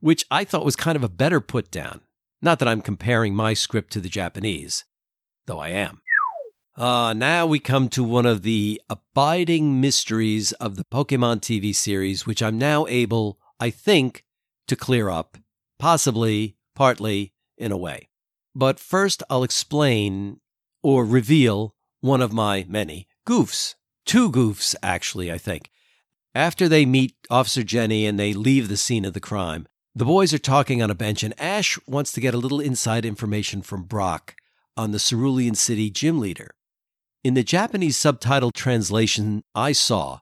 which 0.00 0.24
I 0.30 0.44
thought 0.44 0.64
was 0.64 0.76
kind 0.76 0.96
of 0.96 1.04
a 1.04 1.08
better 1.08 1.40
put 1.40 1.70
down. 1.70 2.00
Not 2.40 2.58
that 2.58 2.68
I'm 2.68 2.82
comparing 2.82 3.34
my 3.34 3.54
script 3.54 3.92
to 3.92 4.00
the 4.00 4.08
Japanese, 4.08 4.84
though 5.46 5.60
I 5.60 5.68
am. 5.68 6.00
Uh, 6.76 7.12
now 7.12 7.46
we 7.46 7.58
come 7.58 7.88
to 7.90 8.02
one 8.02 8.24
of 8.24 8.42
the 8.42 8.80
abiding 8.88 9.80
mysteries 9.80 10.52
of 10.52 10.76
the 10.76 10.84
Pokemon 10.84 11.40
TV 11.40 11.74
series, 11.74 12.26
which 12.26 12.42
I'm 12.42 12.56
now 12.56 12.86
able, 12.88 13.38
I 13.60 13.68
think, 13.70 14.24
to 14.68 14.74
clear 14.74 15.10
up, 15.10 15.36
possibly 15.78 16.56
partly 16.74 17.32
in 17.56 17.72
a 17.72 17.76
way. 17.76 18.08
But 18.54 18.78
first, 18.78 19.22
I'll 19.30 19.44
explain 19.44 20.40
or 20.82 21.04
reveal 21.04 21.74
one 22.00 22.20
of 22.20 22.32
my 22.32 22.66
many 22.68 23.06
goofs. 23.26 23.74
Two 24.04 24.30
goofs, 24.30 24.74
actually, 24.82 25.30
I 25.30 25.38
think. 25.38 25.70
After 26.34 26.68
they 26.68 26.86
meet 26.86 27.14
Officer 27.30 27.62
Jenny 27.62 28.06
and 28.06 28.18
they 28.18 28.32
leave 28.32 28.68
the 28.68 28.76
scene 28.76 29.04
of 29.04 29.12
the 29.12 29.20
crime, 29.20 29.66
the 29.94 30.04
boys 30.04 30.32
are 30.32 30.38
talking 30.38 30.82
on 30.82 30.90
a 30.90 30.94
bench, 30.94 31.22
and 31.22 31.38
Ash 31.38 31.78
wants 31.86 32.12
to 32.12 32.20
get 32.20 32.32
a 32.32 32.38
little 32.38 32.60
inside 32.60 33.04
information 33.04 33.60
from 33.60 33.82
Brock 33.82 34.34
on 34.76 34.92
the 34.92 34.98
Cerulean 34.98 35.54
City 35.54 35.90
gym 35.90 36.18
leader. 36.18 36.54
In 37.22 37.34
the 37.34 37.44
Japanese 37.44 37.96
subtitle 37.96 38.50
translation 38.50 39.44
I 39.54 39.72
saw, 39.72 40.20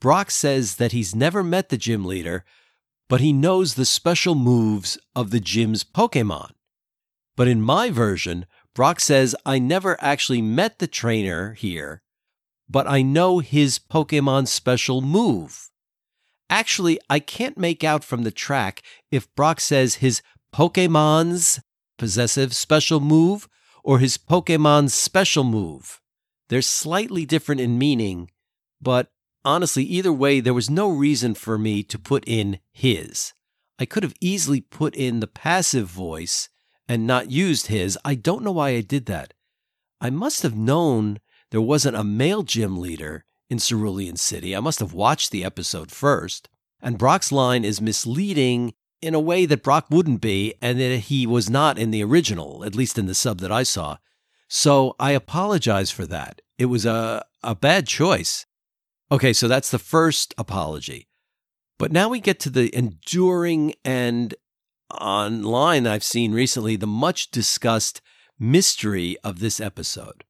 Brock 0.00 0.30
says 0.30 0.76
that 0.76 0.92
he's 0.92 1.14
never 1.14 1.42
met 1.42 1.70
the 1.70 1.78
gym 1.78 2.04
leader, 2.04 2.44
but 3.08 3.20
he 3.20 3.32
knows 3.32 3.74
the 3.74 3.84
special 3.84 4.34
moves 4.34 4.98
of 5.16 5.30
the 5.30 5.40
gym's 5.40 5.82
Pokemon. 5.82 6.50
But 7.36 7.48
in 7.48 7.62
my 7.62 7.90
version, 7.90 8.46
Brock 8.74 9.00
says, 9.00 9.34
I 9.46 9.58
never 9.58 9.96
actually 10.00 10.42
met 10.42 10.78
the 10.78 10.86
trainer 10.86 11.54
here, 11.54 12.02
but 12.68 12.86
I 12.86 13.02
know 13.02 13.38
his 13.38 13.78
Pokemon 13.78 14.48
special 14.48 15.00
move. 15.00 15.70
Actually, 16.50 16.98
I 17.08 17.18
can't 17.18 17.58
make 17.58 17.84
out 17.84 18.04
from 18.04 18.22
the 18.22 18.30
track 18.30 18.82
if 19.10 19.34
Brock 19.34 19.60
says 19.60 19.96
his 19.96 20.22
Pokemon's 20.52 21.60
possessive 21.98 22.54
special 22.54 23.00
move 23.00 23.48
or 23.82 23.98
his 23.98 24.18
Pokemon's 24.18 24.94
special 24.94 25.44
move. 25.44 26.00
They're 26.48 26.62
slightly 26.62 27.26
different 27.26 27.60
in 27.60 27.78
meaning, 27.78 28.30
but 28.80 29.10
honestly, 29.48 29.82
either 29.82 30.12
way, 30.12 30.40
there 30.40 30.54
was 30.54 30.68
no 30.68 30.90
reason 30.90 31.34
for 31.34 31.56
me 31.58 31.82
to 31.82 31.98
put 31.98 32.22
in 32.26 32.60
his. 32.70 33.32
I 33.78 33.86
could 33.86 34.02
have 34.02 34.14
easily 34.20 34.60
put 34.60 34.94
in 34.94 35.20
the 35.20 35.26
passive 35.26 35.86
voice 35.86 36.50
and 36.86 37.06
not 37.06 37.30
used 37.30 37.68
his. 37.68 37.98
I 38.04 38.14
don't 38.14 38.44
know 38.44 38.52
why 38.52 38.70
I 38.70 38.82
did 38.82 39.06
that. 39.06 39.32
I 40.00 40.10
must 40.10 40.42
have 40.42 40.56
known 40.56 41.18
there 41.50 41.62
wasn't 41.62 41.96
a 41.96 42.04
male 42.04 42.42
gym 42.42 42.78
leader 42.78 43.24
in 43.48 43.58
Cerulean 43.58 44.16
City. 44.16 44.54
I 44.54 44.60
must 44.60 44.80
have 44.80 44.92
watched 44.92 45.30
the 45.30 45.44
episode 45.44 45.90
first. 45.90 46.48
And 46.82 46.98
Brock's 46.98 47.32
line 47.32 47.64
is 47.64 47.80
misleading 47.80 48.74
in 49.00 49.14
a 49.14 49.20
way 49.20 49.46
that 49.46 49.62
Brock 49.62 49.86
wouldn't 49.90 50.20
be, 50.20 50.54
and 50.60 50.78
that 50.80 50.98
he 50.98 51.26
was 51.26 51.48
not 51.48 51.78
in 51.78 51.90
the 51.90 52.04
original, 52.04 52.64
at 52.64 52.74
least 52.74 52.98
in 52.98 53.06
the 53.06 53.14
sub 53.14 53.38
that 53.40 53.52
I 53.52 53.62
saw. 53.62 53.96
So 54.48 54.94
I 54.98 55.12
apologize 55.12 55.90
for 55.90 56.04
that. 56.06 56.42
It 56.58 56.66
was 56.66 56.84
a, 56.84 57.24
a 57.42 57.54
bad 57.54 57.86
choice. 57.86 58.44
Okay, 59.10 59.32
so 59.32 59.48
that's 59.48 59.70
the 59.70 59.78
first 59.78 60.34
apology. 60.36 61.08
But 61.78 61.92
now 61.92 62.08
we 62.08 62.20
get 62.20 62.40
to 62.40 62.50
the 62.50 62.74
enduring 62.74 63.74
and 63.84 64.34
online 64.90 65.86
I've 65.86 66.04
seen 66.04 66.32
recently 66.32 66.76
the 66.76 66.86
much 66.86 67.30
discussed 67.30 68.00
mystery 68.38 69.16
of 69.24 69.38
this 69.38 69.60
episode. 69.60 70.24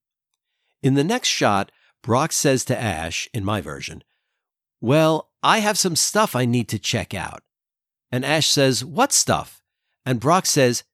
In 0.83 0.95
the 0.95 1.05
next 1.05 1.29
shot, 1.29 1.73
Brock 2.03 2.33
says 2.33 2.65
to 2.67 2.81
Ash, 2.81 3.29
in 3.35 3.45
my 3.45 3.61
version, 3.61 4.05
Well, 4.81 5.31
I 5.43 5.59
have 5.59 5.79
some 5.79 5.97
stuff 5.97 6.37
I 6.37 6.45
need 6.45 6.69
to 6.69 6.79
check 6.79 7.15
out. 7.15 7.43
And 8.13 8.25
Ash 8.25 8.49
says, 8.49 8.85
What 8.85 9.13
stuff? 9.13 9.63
And 10.07 10.21
Brock 10.21 10.47
says, 10.47 10.85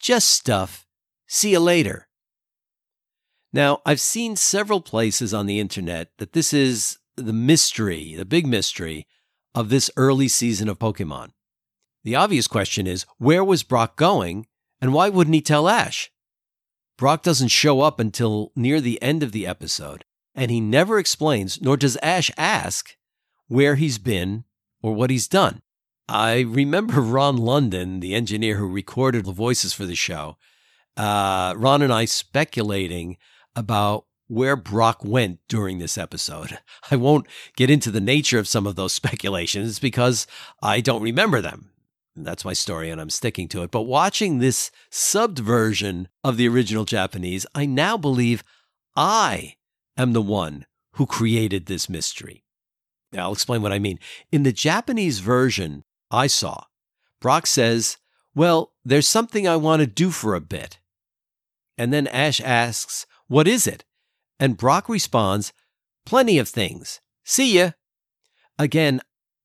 Just 0.00 0.28
stuff. 0.28 0.86
See 1.26 1.52
you 1.52 1.60
later. 1.60 2.08
Now, 3.52 3.80
I've 3.86 4.00
seen 4.00 4.36
several 4.36 4.80
places 4.80 5.32
on 5.32 5.46
the 5.46 5.60
internet 5.60 6.10
that 6.18 6.32
this 6.32 6.52
is 6.52 6.98
the 7.24 7.32
mystery, 7.32 8.14
the 8.14 8.24
big 8.24 8.46
mystery 8.46 9.06
of 9.54 9.68
this 9.68 9.90
early 9.96 10.28
season 10.28 10.68
of 10.68 10.78
Pokemon. 10.78 11.30
The 12.04 12.16
obvious 12.16 12.46
question 12.46 12.86
is 12.86 13.06
where 13.18 13.44
was 13.44 13.62
Brock 13.62 13.96
going 13.96 14.46
and 14.80 14.92
why 14.92 15.08
wouldn't 15.08 15.34
he 15.34 15.40
tell 15.40 15.68
Ash? 15.68 16.10
Brock 16.96 17.22
doesn't 17.22 17.48
show 17.48 17.80
up 17.80 18.00
until 18.00 18.52
near 18.56 18.80
the 18.80 19.00
end 19.00 19.22
of 19.22 19.32
the 19.32 19.46
episode, 19.46 20.04
and 20.34 20.50
he 20.50 20.60
never 20.60 20.98
explains, 20.98 21.60
nor 21.60 21.76
does 21.76 21.96
Ash 22.02 22.30
ask, 22.36 22.96
where 23.46 23.76
he's 23.76 23.98
been 23.98 24.44
or 24.82 24.94
what 24.94 25.10
he's 25.10 25.28
done. 25.28 25.62
I 26.08 26.40
remember 26.40 27.00
Ron 27.00 27.36
London, 27.36 28.00
the 28.00 28.14
engineer 28.14 28.56
who 28.56 28.68
recorded 28.68 29.24
the 29.24 29.32
voices 29.32 29.72
for 29.72 29.86
the 29.86 29.94
show, 29.94 30.36
uh, 30.96 31.54
Ron 31.56 31.82
and 31.82 31.92
I 31.92 32.04
speculating 32.04 33.16
about 33.54 34.06
where 34.28 34.56
Brock 34.56 35.04
went 35.04 35.40
during 35.48 35.78
this 35.78 35.98
episode. 35.98 36.58
I 36.90 36.96
won't 36.96 37.26
get 37.56 37.70
into 37.70 37.90
the 37.90 38.00
nature 38.00 38.38
of 38.38 38.46
some 38.46 38.66
of 38.66 38.76
those 38.76 38.92
speculations 39.02 39.78
because 39.78 40.26
I 40.62 40.80
don't 40.80 41.02
remember 41.02 41.40
them. 41.40 41.70
That's 42.14 42.44
my 42.44 42.52
story 42.52 42.90
and 42.90 43.00
I'm 43.00 43.10
sticking 43.10 43.48
to 43.48 43.62
it. 43.62 43.70
But 43.70 43.82
watching 43.82 44.38
this 44.38 44.70
subbed 44.90 45.38
version 45.38 46.08
of 46.24 46.36
the 46.36 46.48
original 46.48 46.84
Japanese, 46.84 47.46
I 47.54 47.64
now 47.66 47.96
believe 47.96 48.42
I 48.96 49.56
am 49.96 50.12
the 50.12 50.22
one 50.22 50.66
who 50.92 51.06
created 51.06 51.66
this 51.66 51.88
mystery. 51.88 52.44
Now, 53.12 53.26
I'll 53.26 53.32
explain 53.32 53.62
what 53.62 53.72
I 53.72 53.78
mean. 53.78 53.98
In 54.30 54.42
the 54.42 54.52
Japanese 54.52 55.20
version 55.20 55.84
I 56.10 56.26
saw, 56.26 56.64
Brock 57.20 57.46
says, 57.46 57.96
Well, 58.34 58.72
there's 58.84 59.06
something 59.06 59.46
I 59.46 59.56
want 59.56 59.80
to 59.80 59.86
do 59.86 60.10
for 60.10 60.34
a 60.34 60.40
bit. 60.40 60.78
And 61.78 61.92
then 61.92 62.06
Ash 62.08 62.40
asks, 62.40 63.06
What 63.28 63.48
is 63.48 63.66
it? 63.66 63.84
And 64.40 64.56
Brock 64.56 64.88
responds, 64.88 65.52
Plenty 66.06 66.38
of 66.38 66.48
things. 66.48 67.00
See 67.24 67.58
ya. 67.58 67.72
Again, 68.58 69.00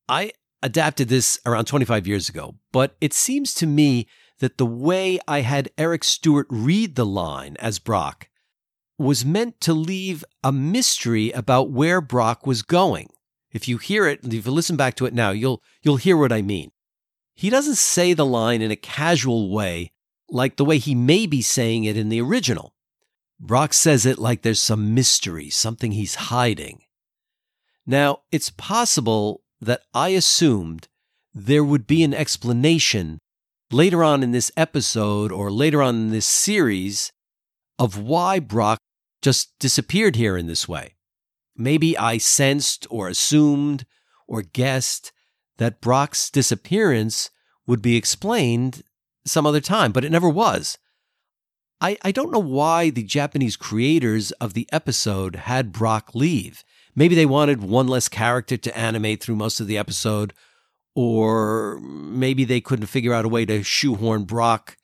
I 0.08 0.32
adapted 0.62 1.10
this 1.10 1.40
around 1.46 1.66
25 1.66 2.08
years 2.08 2.30
ago, 2.30 2.56
but 2.72 2.96
it 3.02 3.14
seems 3.14 3.54
to 3.56 3.68
me 3.68 4.08
that 4.40 4.58
the 4.58 4.66
way 4.66 5.20
I 5.28 5.42
had 5.42 5.72
Eric 5.78 6.04
Stuart 6.04 6.48
read 6.50 6.96
the 6.96 7.06
line 7.06 7.56
as 7.60 7.80
Brock 7.80 8.30
was 8.98 9.26
meant 9.26 9.60
to 9.62 9.74
leave 9.74 10.24
a 10.44 10.52
mystery 10.52 11.32
about 11.32 11.70
where 11.70 12.00
Brock 12.02 12.48
was 12.48 12.62
going. 12.62 13.10
If 13.52 13.68
you 13.68 13.78
hear 13.78 14.08
it, 14.08 14.22
if 14.24 14.46
you 14.46 14.52
listen 14.52 14.76
back 14.76 14.96
to 14.96 15.06
it 15.06 15.14
now, 15.14 15.32
you'll 15.32 15.62
you'll 15.82 15.98
hear 15.98 16.18
what 16.18 16.32
I 16.32 16.42
mean. 16.42 16.72
He 17.36 17.50
doesn't 17.50 17.78
say 17.78 18.14
the 18.14 18.26
line 18.26 18.62
in 18.62 18.72
a 18.72 18.76
casual 18.76 19.52
way 19.52 19.92
like 20.30 20.56
the 20.56 20.66
way 20.66 20.78
he 20.78 20.96
may 20.96 21.28
be 21.28 21.42
saying 21.42 21.84
it 21.84 21.98
in 21.98 22.10
the 22.10 22.22
original. 22.22 22.73
Brock 23.46 23.74
says 23.74 24.06
it 24.06 24.18
like 24.18 24.42
there's 24.42 24.62
some 24.62 24.94
mystery, 24.94 25.50
something 25.50 25.92
he's 25.92 26.16
hiding. 26.16 26.84
Now, 27.86 28.20
it's 28.32 28.50
possible 28.50 29.44
that 29.60 29.82
I 29.94 30.10
assumed 30.10 30.88
there 31.34 31.64
would 31.64 31.86
be 31.86 32.04
an 32.04 32.14
explanation 32.14 33.20
later 33.70 34.02
on 34.02 34.24
in 34.24 34.32
this 34.32 34.50
episode 34.56 35.30
or 35.34 35.52
later 35.52 35.82
on 35.82 35.96
in 35.96 36.10
this 36.10 36.26
series 36.26 37.12
of 37.78 38.00
why 38.00 38.40
Brock 38.40 38.80
just 39.22 39.52
disappeared 39.60 40.16
here 40.16 40.38
in 40.38 40.48
this 40.48 40.70
way. 40.70 40.96
Maybe 41.54 41.98
I 41.98 42.20
sensed 42.20 42.88
or 42.90 43.10
assumed 43.10 43.86
or 44.26 44.42
guessed 44.42 45.12
that 45.58 45.82
Brock's 45.82 46.30
disappearance 46.30 47.30
would 47.68 47.82
be 47.82 47.98
explained 47.98 48.84
some 49.26 49.46
other 49.46 49.62
time, 49.62 49.92
but 49.92 50.06
it 50.06 50.12
never 50.12 50.30
was. 50.30 50.78
I, 51.84 51.98
I 52.02 52.14
don't 52.14 52.32
know 52.32 52.40
why 52.40 52.90
the 52.90 53.04
Japanese 53.04 53.58
creators 53.58 54.32
of 54.34 54.54
the 54.54 54.70
episode 54.72 55.36
had 55.36 55.74
Brock 55.74 56.12
leave. 56.16 56.64
Maybe 56.96 57.14
they 57.14 57.26
wanted 57.26 57.62
one 57.62 57.90
less 57.90 58.08
character 58.08 58.56
to 58.56 58.78
animate 58.78 59.22
through 59.22 59.36
most 59.36 59.60
of 59.60 59.68
the 59.68 59.78
episode, 59.78 60.34
or 60.96 61.82
maybe 61.82 62.46
they 62.46 62.62
couldn't 62.62 62.86
figure 62.86 63.14
out 63.14 63.26
a 63.26 63.30
way 63.30 63.46
to 63.46 63.64
shoehorn 63.64 64.24
Brock 64.24 64.78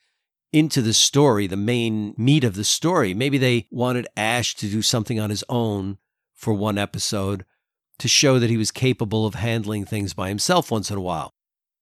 into 0.52 0.82
the 0.82 0.92
story, 0.92 1.46
the 1.46 1.56
main 1.56 2.12
meat 2.18 2.44
of 2.44 2.54
the 2.54 2.64
story. 2.64 3.14
Maybe 3.14 3.38
they 3.38 3.66
wanted 3.70 4.06
Ash 4.14 4.54
to 4.56 4.68
do 4.68 4.82
something 4.82 5.18
on 5.18 5.30
his 5.30 5.44
own 5.48 5.96
for 6.34 6.52
one 6.52 6.76
episode 6.76 7.46
to 7.98 8.08
show 8.08 8.38
that 8.38 8.50
he 8.50 8.58
was 8.58 8.70
capable 8.70 9.24
of 9.24 9.36
handling 9.36 9.86
things 9.86 10.12
by 10.12 10.28
himself 10.28 10.70
once 10.70 10.90
in 10.90 10.98
a 10.98 11.02
while. 11.02 11.32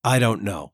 I 0.05 0.21
don't 0.21 0.45
know. 0.45 0.71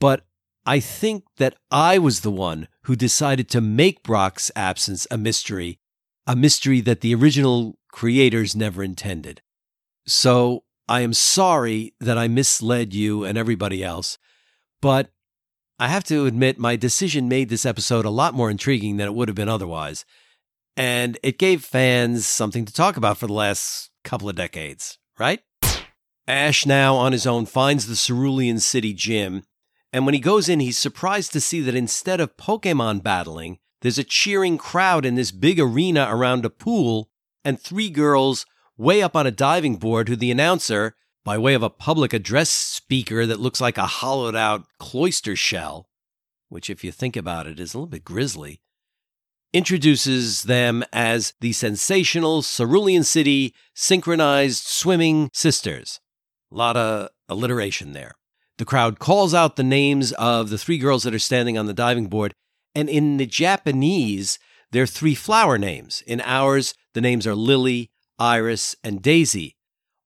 But 0.00 0.24
I 0.66 0.80
think 0.80 1.24
that 1.36 1.54
I 1.70 1.98
was 1.98 2.20
the 2.20 2.30
one 2.30 2.68
who 2.82 2.96
decided 2.96 3.48
to 3.50 3.60
make 3.60 4.02
Brock's 4.02 4.50
absence 4.56 5.06
a 5.10 5.16
mystery, 5.16 5.78
a 6.26 6.36
mystery 6.36 6.80
that 6.82 7.00
the 7.00 7.14
original 7.14 7.78
creators 7.92 8.56
never 8.56 8.82
intended. 8.82 9.40
So 10.06 10.64
I 10.88 11.00
am 11.00 11.12
sorry 11.12 11.94
that 12.00 12.18
I 12.18 12.28
misled 12.28 12.92
you 12.92 13.24
and 13.24 13.38
everybody 13.38 13.82
else, 13.82 14.18
but 14.82 15.10
I 15.78 15.88
have 15.88 16.04
to 16.04 16.26
admit 16.26 16.58
my 16.58 16.76
decision 16.76 17.28
made 17.28 17.48
this 17.48 17.64
episode 17.64 18.04
a 18.04 18.10
lot 18.10 18.34
more 18.34 18.50
intriguing 18.50 18.96
than 18.96 19.06
it 19.06 19.14
would 19.14 19.28
have 19.28 19.36
been 19.36 19.48
otherwise 19.48 20.04
and 20.76 21.18
it 21.22 21.38
gave 21.38 21.64
fans 21.64 22.26
something 22.26 22.64
to 22.64 22.72
talk 22.72 22.96
about 22.96 23.16
for 23.16 23.26
the 23.26 23.32
last 23.32 23.90
couple 24.04 24.28
of 24.28 24.36
decades, 24.36 24.98
right? 25.18 25.40
Ash 26.28 26.66
now 26.66 26.96
on 26.96 27.12
his 27.12 27.26
own 27.26 27.46
finds 27.46 27.86
the 27.86 27.96
Cerulean 27.96 28.58
City 28.58 28.92
gym, 28.92 29.44
and 29.96 30.04
when 30.04 30.12
he 30.12 30.20
goes 30.20 30.46
in, 30.46 30.60
he's 30.60 30.76
surprised 30.76 31.32
to 31.32 31.40
see 31.40 31.62
that 31.62 31.74
instead 31.74 32.20
of 32.20 32.36
Pokemon 32.36 33.02
battling, 33.02 33.60
there's 33.80 33.96
a 33.96 34.04
cheering 34.04 34.58
crowd 34.58 35.06
in 35.06 35.14
this 35.14 35.30
big 35.30 35.58
arena 35.58 36.06
around 36.10 36.44
a 36.44 36.50
pool, 36.50 37.08
and 37.46 37.58
three 37.58 37.88
girls 37.88 38.44
way 38.76 39.00
up 39.00 39.16
on 39.16 39.26
a 39.26 39.30
diving 39.30 39.76
board 39.76 40.10
who 40.10 40.14
the 40.14 40.30
announcer, 40.30 40.94
by 41.24 41.38
way 41.38 41.54
of 41.54 41.62
a 41.62 41.70
public 41.70 42.12
address 42.12 42.50
speaker 42.50 43.24
that 43.24 43.40
looks 43.40 43.58
like 43.58 43.78
a 43.78 43.86
hollowed 43.86 44.36
out 44.36 44.66
Cloyster 44.78 45.34
shell, 45.34 45.88
which, 46.50 46.68
if 46.68 46.84
you 46.84 46.92
think 46.92 47.16
about 47.16 47.46
it, 47.46 47.58
is 47.58 47.72
a 47.72 47.78
little 47.78 47.88
bit 47.88 48.04
grisly, 48.04 48.60
introduces 49.54 50.42
them 50.42 50.84
as 50.92 51.32
the 51.40 51.54
sensational 51.54 52.42
Cerulean 52.42 53.02
City 53.02 53.54
synchronized 53.72 54.64
swimming 54.66 55.30
sisters. 55.32 56.00
A 56.52 56.54
lot 56.54 56.76
of 56.76 57.08
alliteration 57.30 57.94
there. 57.94 58.12
The 58.58 58.64
crowd 58.64 58.98
calls 58.98 59.34
out 59.34 59.56
the 59.56 59.62
names 59.62 60.12
of 60.12 60.50
the 60.50 60.58
three 60.58 60.78
girls 60.78 61.02
that 61.02 61.14
are 61.14 61.18
standing 61.18 61.58
on 61.58 61.66
the 61.66 61.74
diving 61.74 62.06
board, 62.06 62.32
and 62.74 62.88
in 62.88 63.16
the 63.16 63.26
Japanese, 63.26 64.38
they're 64.70 64.86
three 64.86 65.14
flower 65.14 65.58
names. 65.58 66.02
In 66.06 66.20
ours, 66.22 66.74
the 66.94 67.00
names 67.00 67.26
are 67.26 67.34
Lily, 67.34 67.90
Iris, 68.18 68.74
and 68.82 69.02
Daisy. 69.02 69.56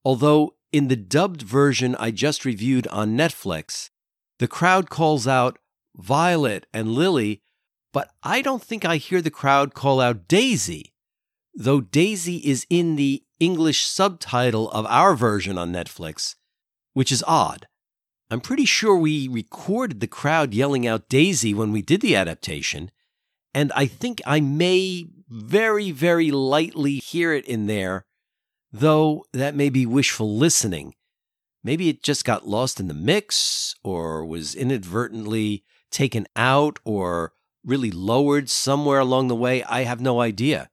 Although 0.04 0.54
in 0.72 0.88
the 0.88 0.96
dubbed 0.96 1.42
version 1.42 1.94
I 1.96 2.10
just 2.10 2.44
reviewed 2.44 2.86
on 2.88 3.16
Netflix, 3.16 3.90
the 4.38 4.48
crowd 4.48 4.90
calls 4.90 5.26
out 5.26 5.58
Violet 5.96 6.66
and 6.72 6.92
Lily 6.92 7.42
but 7.92 8.10
I 8.22 8.42
don't 8.42 8.62
think 8.62 8.84
I 8.84 8.96
hear 8.96 9.20
the 9.20 9.30
crowd 9.30 9.74
call 9.74 10.00
out 10.00 10.28
Daisy, 10.28 10.92
though 11.54 11.80
Daisy 11.80 12.36
is 12.36 12.66
in 12.70 12.96
the 12.96 13.24
English 13.40 13.82
subtitle 13.82 14.70
of 14.70 14.86
our 14.86 15.14
version 15.16 15.58
on 15.58 15.72
Netflix, 15.72 16.36
which 16.92 17.10
is 17.10 17.24
odd. 17.26 17.66
I'm 18.30 18.40
pretty 18.40 18.64
sure 18.64 18.96
we 18.96 19.26
recorded 19.26 19.98
the 19.98 20.06
crowd 20.06 20.54
yelling 20.54 20.86
out 20.86 21.08
Daisy 21.08 21.52
when 21.52 21.72
we 21.72 21.82
did 21.82 22.00
the 22.00 22.14
adaptation, 22.14 22.92
and 23.52 23.72
I 23.74 23.86
think 23.86 24.22
I 24.24 24.40
may 24.40 25.08
very, 25.28 25.90
very 25.90 26.30
lightly 26.30 26.98
hear 26.98 27.32
it 27.32 27.44
in 27.46 27.66
there, 27.66 28.04
though 28.72 29.24
that 29.32 29.56
may 29.56 29.68
be 29.68 29.84
wishful 29.84 30.36
listening. 30.36 30.94
Maybe 31.64 31.88
it 31.88 32.04
just 32.04 32.24
got 32.24 32.46
lost 32.46 32.78
in 32.78 32.86
the 32.86 32.94
mix, 32.94 33.74
or 33.82 34.24
was 34.24 34.54
inadvertently 34.54 35.64
taken 35.90 36.28
out, 36.36 36.78
or 36.84 37.32
really 37.64 37.90
lowered 37.90 38.48
somewhere 38.48 39.00
along 39.00 39.26
the 39.26 39.34
way? 39.34 39.64
I 39.64 39.82
have 39.82 40.00
no 40.00 40.20
idea. 40.20 40.70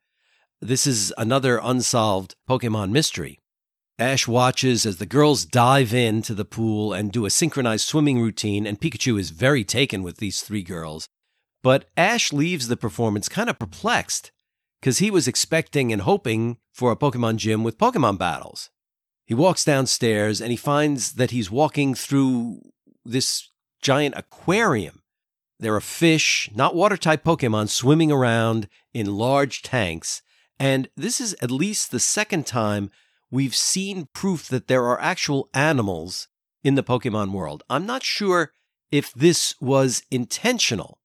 This 0.62 0.86
is 0.86 1.12
another 1.18 1.60
unsolved 1.62 2.36
Pokemon 2.48 2.92
mystery. 2.92 3.40
Ash 4.00 4.28
watches 4.28 4.86
as 4.86 4.98
the 4.98 5.06
girls 5.06 5.46
dive 5.46 5.94
into 5.94 6.34
the 6.34 6.46
pool 6.46 6.94
and 6.94 7.12
do 7.12 7.26
a 7.26 7.30
synchronized 7.30 7.88
swimming 7.88 8.22
routine, 8.22 8.68
and 8.68 8.80
Pikachu 8.80 9.20
is 9.20 9.32
very 9.32 9.64
taken 9.64 10.04
with 10.04 10.18
these 10.18 10.42
three 10.42 10.62
girls. 10.62 11.10
But 11.64 11.86
Ash 11.98 12.32
leaves 12.32 12.68
the 12.68 12.78
performance 12.78 13.28
kind 13.28 13.50
of 13.50 13.58
perplexed 13.58 14.32
because 14.80 15.00
he 15.00 15.10
was 15.10 15.28
expecting 15.28 15.92
and 15.92 16.04
hoping 16.04 16.58
for 16.72 16.92
a 16.92 16.96
Pokemon 16.96 17.38
gym 17.38 17.64
with 17.64 17.80
Pokemon 17.80 18.20
battles. 18.20 18.70
He 19.26 19.34
walks 19.34 19.66
downstairs 19.66 20.40
and 20.40 20.52
he 20.52 20.58
finds 20.58 21.14
that 21.14 21.32
he's 21.32 21.50
walking 21.50 21.96
through 21.96 22.62
this 23.04 23.50
giant 23.82 24.16
aquarium 24.16 25.02
there 25.60 25.76
are 25.76 25.82
fish, 25.82 26.50
not 26.54 26.76
water 26.76 26.98
type 26.98 27.24
Pokemon, 27.24 27.70
swimming 27.70 28.12
around 28.12 28.68
in 28.94 29.18
large 29.18 29.62
tanks. 29.64 30.22
And 30.60 30.88
this 30.96 31.20
is 31.20 31.36
at 31.42 31.52
least 31.52 31.92
the 31.92 32.00
second 32.00 32.46
time 32.46 32.92
we've 33.32 33.56
seen 33.56 34.08
proof 34.14 34.48
that 34.48 34.68
there 34.68 34.86
are 34.86 35.00
actual 35.02 35.50
animals 35.54 36.28
in 36.64 36.76
the 36.76 36.84
Pokemon 36.84 37.32
world. 37.32 37.64
I'm 37.70 37.86
not 37.86 38.04
sure 38.04 38.52
if 38.92 39.14
this 39.14 39.56
was 39.60 40.04
intentional. 40.12 41.00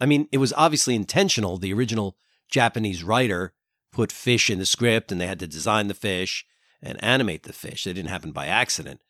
I 0.00 0.06
mean, 0.06 0.28
it 0.32 0.38
was 0.38 0.52
obviously 0.54 0.94
intentional. 0.94 1.56
The 1.56 1.72
original 1.72 2.16
Japanese 2.50 3.02
writer 3.02 3.54
put 3.92 4.12
fish 4.12 4.50
in 4.50 4.58
the 4.58 4.66
script 4.66 5.10
and 5.10 5.20
they 5.20 5.26
had 5.26 5.38
to 5.40 5.46
design 5.46 5.88
the 5.88 5.94
fish 5.94 6.44
and 6.82 7.02
animate 7.02 7.44
the 7.44 7.52
fish. 7.52 7.86
It 7.86 7.94
didn't 7.94 8.10
happen 8.10 8.32
by 8.32 8.46
accident. 8.46 9.00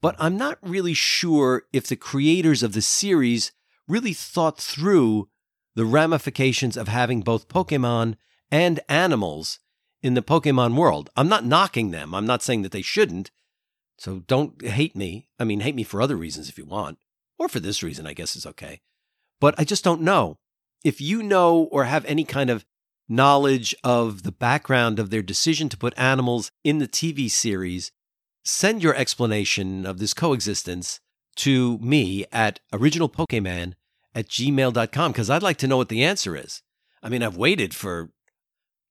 But 0.00 0.16
I'm 0.18 0.36
not 0.36 0.58
really 0.62 0.94
sure 0.94 1.62
if 1.72 1.86
the 1.86 1.96
creators 1.96 2.64
of 2.64 2.72
the 2.72 2.82
series 2.82 3.52
really 3.86 4.12
thought 4.12 4.58
through 4.58 5.28
the 5.76 5.84
ramifications 5.84 6.76
of 6.76 6.88
having 6.88 7.20
both 7.20 7.48
Pokemon 7.48 8.16
and 8.50 8.80
animals 8.88 9.60
in 10.02 10.14
the 10.14 10.22
Pokemon 10.22 10.76
world. 10.76 11.10
I'm 11.16 11.28
not 11.28 11.46
knocking 11.46 11.90
them. 11.90 12.14
I'm 12.14 12.26
not 12.26 12.42
saying 12.42 12.62
that 12.62 12.72
they 12.72 12.82
shouldn't. 12.82 13.30
So 13.98 14.20
don't 14.26 14.64
hate 14.64 14.96
me. 14.96 15.28
I 15.38 15.44
mean, 15.44 15.60
hate 15.60 15.76
me 15.76 15.84
for 15.84 16.02
other 16.02 16.16
reasons 16.16 16.48
if 16.48 16.58
you 16.58 16.64
want, 16.64 16.98
or 17.38 17.48
for 17.48 17.60
this 17.60 17.82
reason, 17.82 18.06
I 18.06 18.14
guess 18.14 18.34
is 18.34 18.46
okay. 18.46 18.80
But 19.40 19.54
I 19.58 19.64
just 19.64 19.84
don't 19.84 20.02
know. 20.02 20.38
If 20.84 21.00
you 21.00 21.22
know 21.22 21.68
or 21.70 21.84
have 21.84 22.04
any 22.06 22.24
kind 22.24 22.50
of 22.50 22.64
knowledge 23.08 23.74
of 23.84 24.22
the 24.22 24.32
background 24.32 24.98
of 24.98 25.10
their 25.10 25.22
decision 25.22 25.68
to 25.68 25.76
put 25.76 25.94
animals 25.96 26.50
in 26.64 26.78
the 26.78 26.88
TV 26.88 27.30
series, 27.30 27.92
send 28.44 28.82
your 28.82 28.94
explanation 28.94 29.86
of 29.86 29.98
this 29.98 30.14
coexistence 30.14 31.00
to 31.36 31.78
me 31.78 32.24
at 32.32 32.60
originalpokemon 32.72 33.74
at 34.14 34.28
gmail.com 34.28 35.12
because 35.12 35.30
I'd 35.30 35.42
like 35.42 35.58
to 35.58 35.66
know 35.66 35.76
what 35.76 35.88
the 35.88 36.02
answer 36.02 36.36
is. 36.36 36.62
I 37.02 37.08
mean, 37.08 37.22
I've 37.22 37.36
waited 37.36 37.74
for 37.74 38.10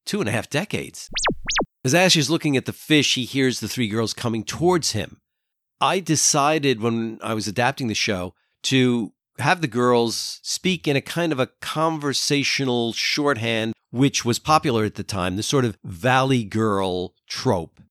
two 0.06 0.20
and 0.20 0.30
a 0.30 0.32
half 0.32 0.50
decades. 0.50 1.10
As 1.84 1.96
Ash 1.96 2.16
is 2.16 2.30
looking 2.30 2.56
at 2.56 2.66
the 2.66 2.74
fish, 2.74 3.16
he 3.16 3.26
hears 3.26 3.60
the 3.60 3.68
three 3.68 3.88
girls 3.88 4.14
coming 4.14 4.44
towards 4.44 4.92
him. 4.92 5.20
I 5.80 6.00
decided 6.00 6.80
when 6.80 7.20
I 7.24 7.34
was 7.34 7.48
adapting 7.48 7.88
the 7.88 7.96
show 7.96 8.36
to 8.64 9.14
have 9.40 9.62
the 9.62 9.68
girls 9.68 10.40
speak 10.44 10.88
in 10.88 10.96
a 10.96 11.02
kind 11.02 11.32
of 11.32 11.40
a 11.40 11.50
conversational 11.60 12.94
shorthand, 12.94 13.74
which 13.90 14.24
was 14.24 14.38
popular 14.38 14.86
at 14.86 14.96
the 14.96 15.04
time, 15.04 15.36
the 15.36 15.44
sort 15.44 15.66
of 15.66 15.78
valley 15.84 16.44
girl 16.44 17.16
trope. 17.28 17.82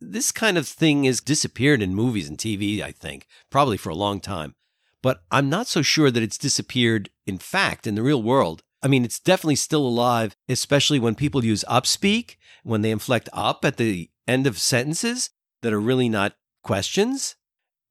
This 0.00 0.32
kind 0.32 0.58
of 0.58 0.66
thing 0.66 1.04
has 1.04 1.20
disappeared 1.20 1.82
in 1.82 1.94
movies 1.94 2.28
and 2.28 2.38
TV, 2.38 2.80
I 2.82 2.92
think, 2.92 3.26
probably 3.50 3.76
for 3.76 3.90
a 3.90 3.94
long 3.94 4.20
time. 4.20 4.54
But 5.02 5.22
I'm 5.30 5.50
not 5.50 5.66
so 5.66 5.82
sure 5.82 6.10
that 6.10 6.22
it's 6.22 6.38
disappeared 6.38 7.10
in 7.26 7.36
fact 7.36 7.86
in 7.86 7.94
the 7.94 8.02
real 8.02 8.22
world. 8.22 8.62
I 8.84 8.88
mean, 8.88 9.02
it's 9.02 9.18
definitely 9.18 9.56
still 9.56 9.86
alive, 9.86 10.36
especially 10.46 10.98
when 10.98 11.14
people 11.14 11.42
use 11.42 11.64
upspeak, 11.70 12.36
when 12.64 12.82
they 12.82 12.90
inflect 12.90 13.30
up 13.32 13.64
at 13.64 13.78
the 13.78 14.10
end 14.28 14.46
of 14.46 14.58
sentences 14.58 15.30
that 15.62 15.72
are 15.72 15.80
really 15.80 16.10
not 16.10 16.34
questions. 16.62 17.34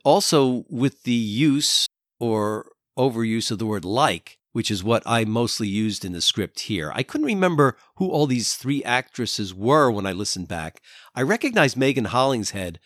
Also, 0.05 0.65
with 0.69 1.01
the 1.01 1.11
use 1.11 1.87
or 2.19 2.67
overuse 2.97 3.49
of 3.49 3.57
the 3.57 3.65
word 3.65 3.83
like, 3.83 4.37
which 4.51 4.69
is 4.69 4.83
what 4.83 5.01
I 5.03 5.25
mostly 5.25 5.67
used 5.67 6.05
in 6.05 6.13
the 6.13 6.21
script 6.21 6.59
here. 6.61 6.91
I 6.93 7.01
couldn't 7.01 7.25
remember 7.25 7.75
who 7.95 8.11
all 8.11 8.27
these 8.27 8.53
three 8.53 8.83
actresses 8.83 9.51
were 9.51 9.89
when 9.89 10.05
I 10.05 10.11
listened 10.11 10.47
back. 10.47 10.79
I 11.15 11.23
recognized 11.23 11.75
Megan 11.75 12.05
Hollingshead, 12.05 12.79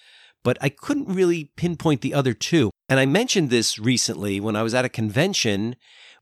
but 0.45 0.57
I 0.61 0.69
couldn't 0.69 1.13
really 1.13 1.51
pinpoint 1.57 1.99
the 1.99 2.13
other 2.13 2.33
two. 2.33 2.71
And 2.87 3.01
I 3.01 3.05
mentioned 3.05 3.49
this 3.49 3.77
recently 3.77 4.39
when 4.39 4.55
I 4.55 4.63
was 4.63 4.73
at 4.73 4.85
a 4.85 4.89
convention 4.89 5.75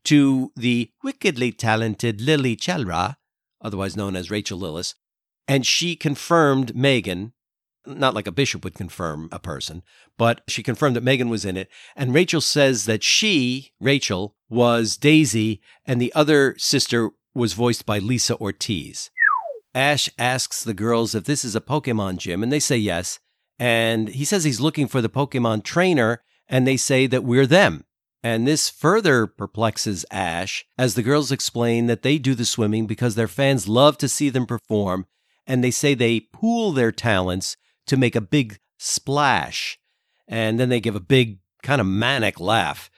to 0.06 0.52
the 0.56 0.90
wickedly 1.02 1.52
talented 1.52 2.20
Lily 2.20 2.56
Chelra, 2.56 3.16
otherwise 3.60 3.96
known 3.96 4.16
as 4.16 4.30
Rachael 4.30 4.58
Lillis, 4.58 4.94
and 5.46 5.66
she 5.66 5.94
confirmed 5.96 6.74
Megan 6.74 7.32
not 7.86 8.14
like 8.14 8.26
a 8.26 8.32
bishop 8.32 8.64
would 8.64 8.74
confirm 8.74 9.28
a 9.30 9.38
person, 9.38 9.82
but 10.18 10.42
she 10.48 10.62
confirmed 10.62 10.96
that 10.96 11.04
Megan 11.04 11.28
was 11.28 11.44
in 11.44 11.56
it. 11.56 11.68
And 11.94 12.14
Rachael 12.14 12.40
says 12.40 12.84
that 12.86 13.02
she, 13.02 13.72
Rachael, 13.80 14.34
was 14.48 14.96
Daisy, 14.96 15.60
and 15.84 16.00
the 16.00 16.12
other 16.14 16.56
sister 16.58 17.10
was 17.34 17.52
voiced 17.52 17.86
by 17.86 17.98
Lisa 17.98 18.36
Ortiz. 18.38 19.10
Ash 19.74 20.08
asks 20.18 20.64
the 20.64 20.74
girls 20.74 21.14
if 21.14 21.24
this 21.24 21.44
is 21.44 21.54
a 21.54 21.60
Pokemon 21.60 22.16
gym, 22.16 22.42
and 22.42 22.50
they 22.50 22.60
say 22.60 22.76
yes. 22.76 23.18
And 23.58 24.08
he 24.08 24.24
says 24.24 24.44
he's 24.44 24.60
looking 24.60 24.88
for 24.88 25.00
the 25.00 25.08
Pokemon 25.08 25.64
trainer, 25.64 26.22
and 26.48 26.66
they 26.66 26.76
say 26.76 27.06
that 27.06 27.24
we're 27.24 27.46
them. 27.46 27.84
And 28.26 28.44
this 28.44 28.68
further 28.68 29.28
perplexes 29.28 30.04
Ash 30.10 30.66
as 30.76 30.96
the 30.96 31.04
girls 31.04 31.30
explain 31.30 31.86
that 31.86 32.02
they 32.02 32.18
do 32.18 32.34
the 32.34 32.44
swimming 32.44 32.88
because 32.88 33.14
their 33.14 33.28
fans 33.28 33.68
love 33.68 33.98
to 33.98 34.08
see 34.08 34.30
them 34.30 34.46
perform, 34.46 35.06
and 35.46 35.62
they 35.62 35.70
say 35.70 35.94
they 35.94 36.18
pool 36.18 36.72
their 36.72 36.90
talents 36.90 37.56
to 37.86 37.96
make 37.96 38.16
a 38.16 38.20
big 38.20 38.58
splash. 38.78 39.78
And 40.26 40.58
then 40.58 40.70
they 40.70 40.80
give 40.80 40.96
a 40.96 41.00
big, 41.00 41.38
kind 41.62 41.80
of 41.80 41.86
manic 41.86 42.40
laugh. 42.40 42.90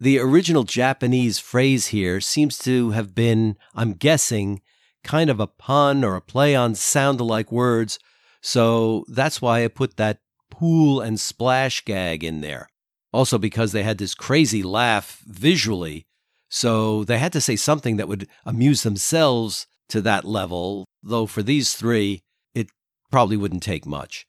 The 0.00 0.18
original 0.18 0.64
Japanese 0.64 1.38
phrase 1.38 1.86
here 1.86 2.20
seems 2.20 2.58
to 2.58 2.90
have 2.90 3.14
been, 3.14 3.56
I'm 3.74 3.94
guessing, 3.94 4.60
kind 5.02 5.30
of 5.30 5.40
a 5.40 5.46
pun 5.46 6.04
or 6.04 6.14
a 6.14 6.20
play 6.20 6.54
on 6.54 6.74
sound 6.74 7.20
alike 7.20 7.50
words. 7.50 7.98
So 8.42 9.06
that's 9.08 9.40
why 9.40 9.64
I 9.64 9.68
put 9.68 9.96
that 9.96 10.18
pool 10.50 11.00
and 11.00 11.18
splash 11.18 11.86
gag 11.86 12.22
in 12.22 12.42
there. 12.42 12.68
Also, 13.12 13.38
because 13.38 13.72
they 13.72 13.82
had 13.82 13.98
this 13.98 14.14
crazy 14.14 14.62
laugh 14.62 15.22
visually. 15.26 16.06
So 16.50 17.04
they 17.04 17.18
had 17.18 17.32
to 17.32 17.40
say 17.40 17.56
something 17.56 17.96
that 17.96 18.08
would 18.08 18.28
amuse 18.44 18.82
themselves 18.82 19.66
to 19.88 20.00
that 20.02 20.24
level, 20.24 20.86
though 21.02 21.26
for 21.26 21.42
these 21.42 21.74
three, 21.74 22.20
it 22.54 22.68
Probably 23.10 23.36
wouldn't 23.36 23.62
take 23.62 23.86
much. 23.86 24.26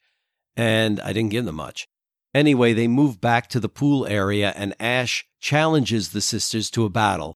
And 0.56 1.00
I 1.00 1.12
didn't 1.12 1.30
give 1.30 1.44
them 1.44 1.56
much. 1.56 1.86
Anyway, 2.34 2.72
they 2.72 2.88
move 2.88 3.20
back 3.20 3.48
to 3.48 3.60
the 3.60 3.68
pool 3.68 4.06
area, 4.06 4.52
and 4.56 4.74
Ash 4.78 5.26
challenges 5.40 6.10
the 6.10 6.20
sisters 6.20 6.70
to 6.70 6.84
a 6.84 6.90
battle. 6.90 7.34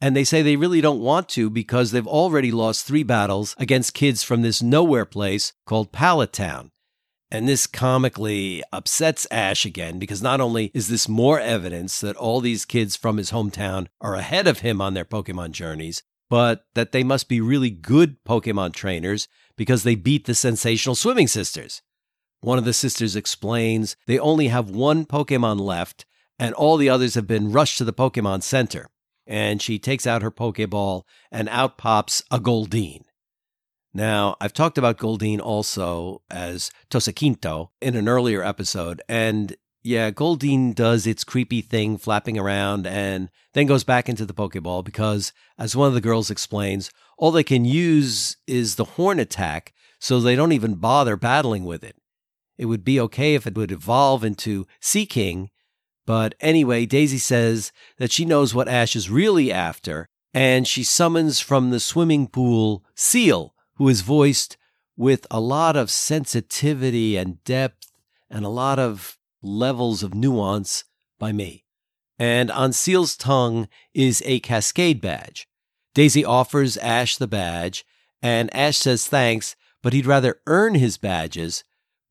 And 0.00 0.14
they 0.14 0.24
say 0.24 0.42
they 0.42 0.56
really 0.56 0.80
don't 0.80 1.00
want 1.00 1.28
to 1.30 1.50
because 1.50 1.90
they've 1.90 2.06
already 2.06 2.52
lost 2.52 2.86
three 2.86 3.02
battles 3.02 3.54
against 3.58 3.94
kids 3.94 4.22
from 4.22 4.42
this 4.42 4.62
nowhere 4.62 5.06
place 5.06 5.52
called 5.66 5.92
Pallet 5.92 6.32
Town. 6.32 6.70
And 7.30 7.48
this 7.48 7.66
comically 7.66 8.62
upsets 8.72 9.26
Ash 9.30 9.64
again 9.64 9.98
because 9.98 10.22
not 10.22 10.40
only 10.40 10.70
is 10.74 10.88
this 10.88 11.08
more 11.08 11.40
evidence 11.40 12.00
that 12.00 12.16
all 12.16 12.40
these 12.40 12.64
kids 12.64 12.94
from 12.94 13.16
his 13.16 13.32
hometown 13.32 13.88
are 14.00 14.14
ahead 14.14 14.46
of 14.46 14.60
him 14.60 14.80
on 14.80 14.94
their 14.94 15.04
Pokemon 15.04 15.50
journeys, 15.50 16.02
but 16.30 16.66
that 16.74 16.92
they 16.92 17.02
must 17.02 17.28
be 17.28 17.40
really 17.40 17.70
good 17.70 18.22
Pokemon 18.24 18.74
trainers 18.74 19.26
because 19.56 19.82
they 19.82 19.94
beat 19.94 20.26
the 20.26 20.34
sensational 20.34 20.94
swimming 20.94 21.28
sisters. 21.28 21.82
One 22.40 22.58
of 22.58 22.64
the 22.64 22.72
sisters 22.72 23.16
explains 23.16 23.96
they 24.06 24.18
only 24.18 24.48
have 24.48 24.70
one 24.70 25.04
Pokemon 25.04 25.60
left, 25.60 26.04
and 26.38 26.54
all 26.54 26.76
the 26.76 26.88
others 26.88 27.14
have 27.14 27.26
been 27.26 27.50
rushed 27.50 27.78
to 27.78 27.84
the 27.84 27.92
Pokemon 27.92 28.42
Center. 28.42 28.88
And 29.26 29.60
she 29.60 29.78
takes 29.78 30.06
out 30.06 30.22
her 30.22 30.30
Pokeball, 30.30 31.02
and 31.32 31.48
out 31.48 31.78
pops 31.78 32.22
a 32.30 32.38
Goldeen. 32.38 33.05
Now, 33.96 34.36
I've 34.42 34.52
talked 34.52 34.76
about 34.76 34.98
Goldeen 34.98 35.40
also 35.40 36.20
as 36.30 36.70
Tosakinto 36.90 37.70
in 37.80 37.96
an 37.96 38.10
earlier 38.10 38.44
episode, 38.44 39.00
and 39.08 39.56
yeah, 39.82 40.10
Goldeen 40.10 40.74
does 40.74 41.06
its 41.06 41.24
creepy 41.24 41.62
thing 41.62 41.96
flapping 41.96 42.38
around 42.38 42.86
and 42.86 43.30
then 43.54 43.64
goes 43.64 43.84
back 43.84 44.10
into 44.10 44.26
the 44.26 44.34
Pokeball 44.34 44.84
because, 44.84 45.32
as 45.58 45.74
one 45.74 45.88
of 45.88 45.94
the 45.94 46.02
girls 46.02 46.30
explains, 46.30 46.90
all 47.16 47.30
they 47.30 47.42
can 47.42 47.64
use 47.64 48.36
is 48.46 48.74
the 48.74 48.84
horn 48.84 49.18
attack, 49.18 49.72
so 49.98 50.20
they 50.20 50.36
don't 50.36 50.52
even 50.52 50.74
bother 50.74 51.16
battling 51.16 51.64
with 51.64 51.82
it. 51.82 51.96
It 52.58 52.66
would 52.66 52.84
be 52.84 53.00
okay 53.00 53.34
if 53.34 53.46
it 53.46 53.56
would 53.56 53.72
evolve 53.72 54.22
into 54.22 54.66
Seaking, 54.78 55.48
but 56.04 56.34
anyway, 56.38 56.84
Daisy 56.84 57.16
says 57.16 57.72
that 57.96 58.12
she 58.12 58.26
knows 58.26 58.54
what 58.54 58.68
Ash 58.68 58.94
is 58.94 59.08
really 59.08 59.50
after, 59.50 60.06
and 60.34 60.68
she 60.68 60.84
summons 60.84 61.40
from 61.40 61.70
the 61.70 61.80
swimming 61.80 62.26
pool 62.26 62.84
Seel, 62.94 63.54
who 63.76 63.88
is 63.88 64.00
voiced 64.00 64.56
with 64.96 65.26
a 65.30 65.40
lot 65.40 65.76
of 65.76 65.90
sensitivity 65.90 67.16
and 67.16 67.42
depth 67.44 67.92
and 68.30 68.44
a 68.44 68.50
lot 68.50 68.78
of 68.78 69.18
levels 69.42 70.02
of 70.02 70.14
nuance 70.14 70.84
by 71.18 71.32
me. 71.32 71.64
And 72.18 72.50
on 72.50 72.72
Seel's 72.72 73.16
tongue 73.16 73.68
is 73.94 74.22
a 74.24 74.40
cascade 74.40 75.00
badge. 75.00 75.46
Daisy 75.94 76.24
offers 76.24 76.76
Ash 76.78 77.16
the 77.16 77.26
badge, 77.26 77.84
and 78.22 78.54
Ash 78.54 78.78
says 78.78 79.06
thanks, 79.06 79.54
but 79.82 79.92
he'd 79.92 80.06
rather 80.06 80.40
earn 80.46 80.74
his 80.74 80.98
badges, 80.98 81.62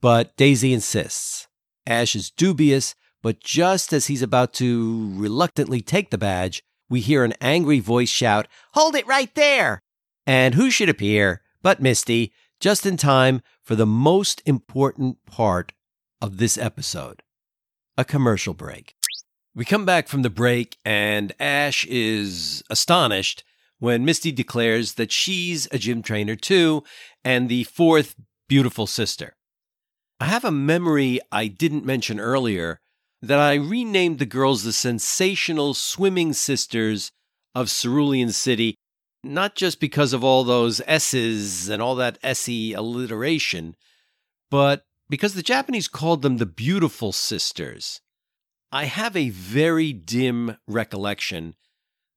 but 0.01 0.35
Daisy 0.37 0.73
insists. 0.73 1.47
Ash 1.87 2.15
is 2.15 2.31
dubious, 2.31 2.95
but 3.21 3.39
just 3.39 3.91
as 3.91 4.07
he's 4.07 4.21
about 4.21 4.53
to 4.53 5.11
reluctantly 5.15 5.81
take 5.81 6.11
the 6.11 6.17
badge, 6.17 6.63
we 6.89 6.99
hear 6.99 7.23
an 7.23 7.33
angry 7.41 7.79
voice 7.79 8.09
shout, 8.09 8.47
Hold 8.73 8.95
it 8.95 9.07
right 9.07 9.33
there! 9.33 9.79
And 10.27 10.55
who 10.55 10.69
should 10.69 10.89
appear 10.89 11.41
but 11.65 11.81
Misty, 11.81 12.31
just 12.59 12.85
in 12.85 12.95
time 12.95 13.41
for 13.63 13.75
the 13.75 13.87
most 13.87 14.39
important 14.45 15.17
part 15.25 15.73
of 16.21 16.37
this 16.37 16.59
episode 16.59 17.23
a 17.97 18.05
commercial 18.05 18.53
break. 18.53 18.93
We 19.55 19.65
come 19.65 19.83
back 19.83 20.07
from 20.07 20.21
the 20.21 20.29
break, 20.29 20.77
and 20.85 21.33
Ash 21.39 21.83
is 21.85 22.61
astonished 22.69 23.43
when 23.79 24.05
Misty 24.05 24.31
declares 24.31 24.93
that 24.93 25.11
she's 25.11 25.67
a 25.71 25.79
gym 25.79 26.03
trainer 26.03 26.35
too, 26.35 26.83
and 27.23 27.49
the 27.49 27.63
fourth 27.63 28.13
beautiful 28.47 28.85
sister. 28.85 29.35
I 30.19 30.25
have 30.25 30.45
a 30.45 30.51
memory 30.51 31.19
I 31.31 31.47
didn't 31.47 31.83
mention 31.83 32.19
earlier 32.19 32.77
that 33.23 33.39
I 33.39 33.55
renamed 33.55 34.19
the 34.19 34.27
girls 34.27 34.63
the 34.63 34.71
sensational 34.71 35.73
swimming 35.73 36.33
sisters 36.33 37.11
of 37.55 37.69
Cerulean 37.69 38.31
City, 38.31 38.75
not 39.25 39.55
just 39.55 39.79
because 39.79 40.13
of 40.13 40.23
all 40.23 40.43
those 40.43 40.81
S's 40.85 41.67
and 41.69 41.81
all 41.81 41.95
that 41.95 42.19
SE 42.23 42.73
alliteration, 42.73 43.75
but 44.49 44.85
because 45.09 45.33
the 45.33 45.43
Japanese 45.43 45.87
called 45.87 46.21
them 46.21 46.37
the 46.37 46.45
beautiful 46.45 47.11
sisters. 47.11 48.01
I 48.71 48.85
have 48.85 49.15
a 49.15 49.29
very 49.29 49.93
dim 49.93 50.57
recollection 50.67 51.55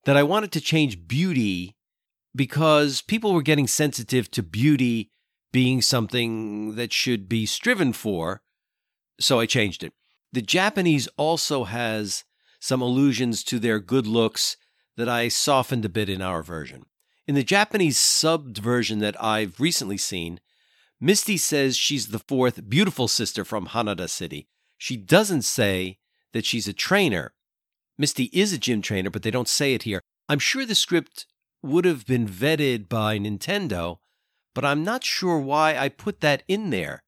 that 0.04 0.16
I 0.16 0.22
wanted 0.22 0.52
to 0.52 0.60
change 0.60 1.06
beauty 1.06 1.76
because 2.34 3.02
people 3.02 3.32
were 3.32 3.42
getting 3.42 3.66
sensitive 3.66 4.30
to 4.32 4.42
beauty 4.42 5.10
being 5.52 5.82
something 5.82 6.74
that 6.76 6.92
should 6.92 7.28
be 7.28 7.46
striven 7.46 7.92
for. 7.92 8.42
So 9.20 9.40
I 9.40 9.46
changed 9.46 9.82
it. 9.82 9.92
The 10.32 10.42
Japanese 10.42 11.08
also 11.16 11.64
has 11.64 12.24
some 12.60 12.82
allusions 12.82 13.42
to 13.44 13.58
their 13.58 13.80
good 13.80 14.06
looks 14.06 14.56
that 14.96 15.08
I 15.08 15.28
softened 15.28 15.84
a 15.84 15.88
bit 15.88 16.08
in 16.08 16.20
our 16.20 16.42
version. 16.42 16.84
In 17.28 17.34
the 17.34 17.44
Japanese 17.44 17.98
subbed 17.98 18.56
version 18.56 19.00
that 19.00 19.22
I've 19.22 19.60
recently 19.60 19.98
seen, 19.98 20.40
Misty 20.98 21.36
says 21.36 21.76
she's 21.76 22.06
the 22.06 22.18
fourth 22.18 22.70
beautiful 22.70 23.06
sister 23.06 23.44
from 23.44 23.66
Hanada 23.66 24.08
City. 24.08 24.48
She 24.78 24.96
doesn't 24.96 25.42
say 25.42 25.98
that 26.32 26.46
she's 26.46 26.66
a 26.66 26.72
trainer. 26.72 27.34
Misty 27.98 28.30
is 28.32 28.54
a 28.54 28.58
gym 28.58 28.80
trainer, 28.80 29.10
but 29.10 29.24
they 29.24 29.30
don't 29.30 29.46
say 29.46 29.74
it 29.74 29.82
here. 29.82 30.00
I'm 30.26 30.38
sure 30.38 30.64
the 30.64 30.74
script 30.74 31.26
would 31.62 31.84
have 31.84 32.06
been 32.06 32.26
vetted 32.26 32.88
by 32.88 33.18
Nintendo, 33.18 33.98
but 34.54 34.64
I'm 34.64 34.82
not 34.82 35.04
sure 35.04 35.38
why 35.38 35.76
I 35.76 35.90
put 35.90 36.22
that 36.22 36.44
in 36.48 36.70
there. 36.70 37.02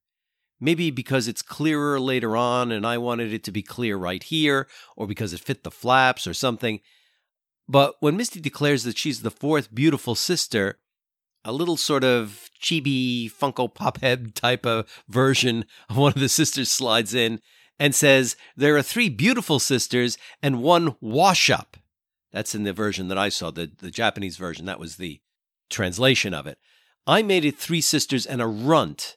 Maybe 0.61 0.91
because 0.91 1.29
it's 1.29 1.41
clearer 1.41 1.99
later 1.99 2.37
on 2.37 2.71
and 2.71 2.87
I 2.87 2.99
wanted 2.99 3.33
it 3.33 3.43
to 3.45 3.53
be 3.53 3.63
clear 3.63 3.97
right 3.97 4.23
here, 4.23 4.69
or 4.99 5.07
because 5.07 5.33
it 5.33 5.41
fit 5.41 5.65
the 5.65 5.71
flaps 5.71 6.27
or 6.27 6.35
something. 6.35 6.81
But 7.71 7.95
when 8.01 8.17
Misty 8.17 8.41
declares 8.41 8.83
that 8.83 8.99
she's 8.99 9.23
the 9.23 9.31
fourth 9.31 9.73
beautiful 9.73 10.17
sister, 10.17 10.81
a 11.45 11.53
little 11.53 11.77
sort 11.77 12.03
of 12.03 12.51
chibi 12.61 13.31
Funko 13.31 13.73
Pop 13.73 14.01
head 14.01 14.35
type 14.35 14.67
of 14.67 14.89
version 15.09 15.65
of 15.89 15.97
one 15.97 16.13
of 16.13 16.19
the 16.19 16.29
sisters 16.29 16.69
slides 16.69 17.15
in 17.15 17.41
and 17.79 17.95
says, 17.95 18.35
There 18.57 18.77
are 18.77 18.83
three 18.83 19.09
beautiful 19.09 19.61
sisters 19.61 20.19
and 20.43 20.65
one 20.65 20.97
wash 21.01 21.49
up. 21.49 21.77
That's 22.33 22.57
in 22.57 22.65
the 22.65 22.73
version 22.73 23.07
that 23.07 23.19
I 23.19 23.29
saw, 23.29 23.53
the, 23.53 23.71
the 23.79 23.93
Japanese 23.93 24.37
version. 24.37 24.67
That 24.67 24.81
was 24.81 24.97
the 24.97 25.21
translation 25.69 26.35
of 26.35 26.49
it. 26.49 26.59
I 27.07 27.23
made 27.23 27.45
it 27.45 27.57
three 27.57 27.81
sisters 27.81 28.27
and 28.27 28.43
a 28.43 28.49
runt. 28.49 29.17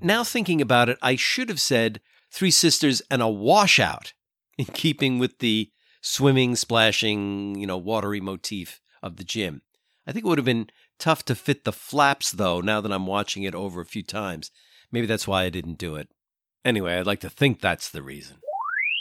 Now 0.00 0.24
thinking 0.24 0.60
about 0.60 0.88
it, 0.88 0.98
I 1.00 1.14
should 1.14 1.48
have 1.48 1.60
said 1.60 2.00
three 2.28 2.50
sisters 2.50 3.02
and 3.08 3.22
a 3.22 3.28
washout, 3.28 4.14
in 4.58 4.64
keeping 4.64 5.20
with 5.20 5.38
the 5.38 5.70
swimming, 6.00 6.56
splashing, 6.56 7.58
you 7.58 7.66
know, 7.66 7.78
watery 7.78 8.20
motif 8.20 8.80
of 9.02 9.16
the 9.16 9.24
gym. 9.24 9.62
I 10.06 10.12
think 10.12 10.24
it 10.24 10.28
would 10.28 10.38
have 10.38 10.44
been 10.44 10.70
tough 10.98 11.24
to 11.26 11.34
fit 11.34 11.64
the 11.64 11.72
flaps, 11.72 12.32
though, 12.32 12.60
now 12.60 12.80
that 12.80 12.92
I'm 12.92 13.06
watching 13.06 13.42
it 13.42 13.54
over 13.54 13.80
a 13.80 13.86
few 13.86 14.02
times. 14.02 14.50
Maybe 14.90 15.06
that's 15.06 15.28
why 15.28 15.44
I 15.44 15.50
didn't 15.50 15.78
do 15.78 15.96
it. 15.96 16.08
Anyway, 16.64 16.96
I'd 16.96 17.06
like 17.06 17.20
to 17.20 17.30
think 17.30 17.60
that's 17.60 17.90
the 17.90 18.02
reason. 18.02 18.38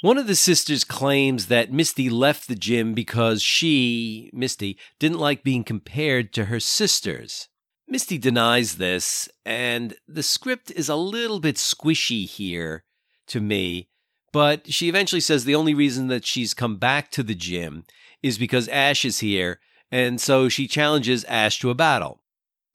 One 0.01 0.17
of 0.17 0.27
the 0.27 0.36
sisters 0.36 0.83
claims 0.83 1.47
that 1.47 1.71
Misty 1.71 2.10
left 2.10 2.47
the 2.47 2.55
gym 2.55 2.93
because 2.93 3.41
she, 3.41 4.29
Misty, 4.31 4.77
didn't 4.99 5.17
like 5.17 5.43
being 5.43 5.63
compared 5.63 6.33
to 6.33 6.45
her 6.45 6.60
sisters. 6.60 7.47
Misty 7.88 8.17
denies 8.17 8.77
this, 8.77 9.27
and 9.45 9.95
the 10.07 10.23
script 10.23 10.71
is 10.71 10.89
a 10.89 10.95
little 10.95 11.39
bit 11.39 11.55
squishy 11.55 12.27
here 12.27 12.83
to 13.27 13.41
me, 13.41 13.89
but 14.31 14.71
she 14.71 14.89
eventually 14.89 15.21
says 15.21 15.45
the 15.45 15.55
only 15.55 15.73
reason 15.73 16.07
that 16.07 16.25
she's 16.25 16.53
come 16.53 16.77
back 16.77 17.11
to 17.11 17.23
the 17.23 17.35
gym 17.35 17.85
is 18.21 18.37
because 18.37 18.67
Ash 18.67 19.05
is 19.05 19.19
here, 19.19 19.59
and 19.91 20.19
so 20.19 20.49
she 20.49 20.67
challenges 20.67 21.23
Ash 21.25 21.59
to 21.59 21.69
a 21.69 21.75
battle. 21.75 22.21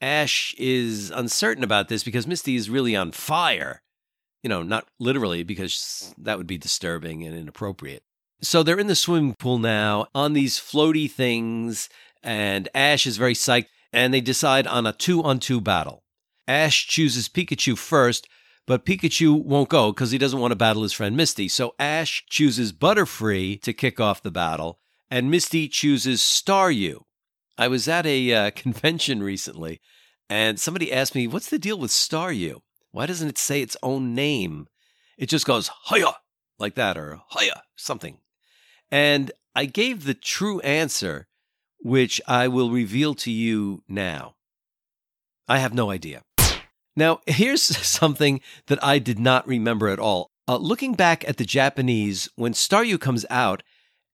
Ash 0.00 0.54
is 0.58 1.10
uncertain 1.10 1.62
about 1.62 1.88
this 1.88 2.02
because 2.02 2.26
Misty 2.26 2.56
is 2.56 2.70
really 2.70 2.96
on 2.96 3.12
fire. 3.12 3.82
You 4.42 4.48
know, 4.48 4.62
not 4.62 4.88
literally, 4.98 5.44
because 5.44 6.14
that 6.18 6.36
would 6.36 6.48
be 6.48 6.58
disturbing 6.58 7.24
and 7.24 7.36
inappropriate. 7.36 8.02
So 8.40 8.62
they're 8.64 8.78
in 8.80 8.88
the 8.88 8.96
swimming 8.96 9.34
pool 9.34 9.58
now 9.58 10.06
on 10.14 10.32
these 10.32 10.58
floaty 10.58 11.08
things, 11.08 11.88
and 12.24 12.68
Ash 12.74 13.06
is 13.06 13.16
very 13.16 13.34
psyched 13.34 13.66
and 13.92 14.12
they 14.12 14.20
decide 14.20 14.66
on 14.66 14.86
a 14.86 14.92
two 14.92 15.22
on 15.22 15.38
two 15.38 15.60
battle. 15.60 16.02
Ash 16.48 16.86
chooses 16.86 17.28
Pikachu 17.28 17.76
first, 17.76 18.28
but 18.66 18.86
Pikachu 18.86 19.42
won't 19.42 19.68
go 19.68 19.92
because 19.92 20.10
he 20.10 20.18
doesn't 20.18 20.38
want 20.38 20.52
to 20.52 20.56
battle 20.56 20.82
his 20.82 20.92
friend 20.92 21.16
Misty. 21.16 21.48
So 21.48 21.74
Ash 21.78 22.24
chooses 22.28 22.72
Butterfree 22.72 23.60
to 23.62 23.72
kick 23.72 24.00
off 24.00 24.22
the 24.22 24.30
battle, 24.30 24.78
and 25.10 25.30
Misty 25.30 25.68
chooses 25.68 26.20
Staryu. 26.20 27.02
I 27.58 27.68
was 27.68 27.88
at 27.88 28.06
a 28.06 28.32
uh, 28.32 28.50
convention 28.54 29.22
recently, 29.22 29.80
and 30.28 30.58
somebody 30.58 30.92
asked 30.92 31.14
me, 31.14 31.26
What's 31.26 31.50
the 31.50 31.58
deal 31.58 31.78
with 31.78 31.90
Staryu? 31.90 32.60
Why 32.90 33.06
doesn't 33.06 33.28
it 33.28 33.38
say 33.38 33.62
its 33.62 33.76
own 33.82 34.14
name? 34.14 34.68
It 35.18 35.28
just 35.28 35.46
goes, 35.46 35.70
Hiya, 35.88 36.12
like 36.58 36.74
that, 36.74 36.96
or 36.96 37.20
Hiya, 37.38 37.62
something. 37.76 38.18
And 38.90 39.32
I 39.54 39.64
gave 39.66 40.04
the 40.04 40.14
true 40.14 40.60
answer 40.60 41.26
which 41.82 42.20
I 42.28 42.48
will 42.48 42.70
reveal 42.70 43.14
to 43.16 43.30
you 43.30 43.82
now. 43.88 44.36
I 45.48 45.58
have 45.58 45.74
no 45.74 45.90
idea. 45.90 46.22
Now, 46.96 47.20
here's 47.26 47.62
something 47.86 48.40
that 48.66 48.82
I 48.82 48.98
did 48.98 49.18
not 49.18 49.46
remember 49.46 49.88
at 49.88 49.98
all. 49.98 50.30
Uh, 50.48 50.56
looking 50.56 50.94
back 50.94 51.26
at 51.28 51.36
the 51.36 51.44
Japanese, 51.44 52.28
when 52.36 52.52
Staryu 52.52 53.00
comes 53.00 53.24
out, 53.30 53.62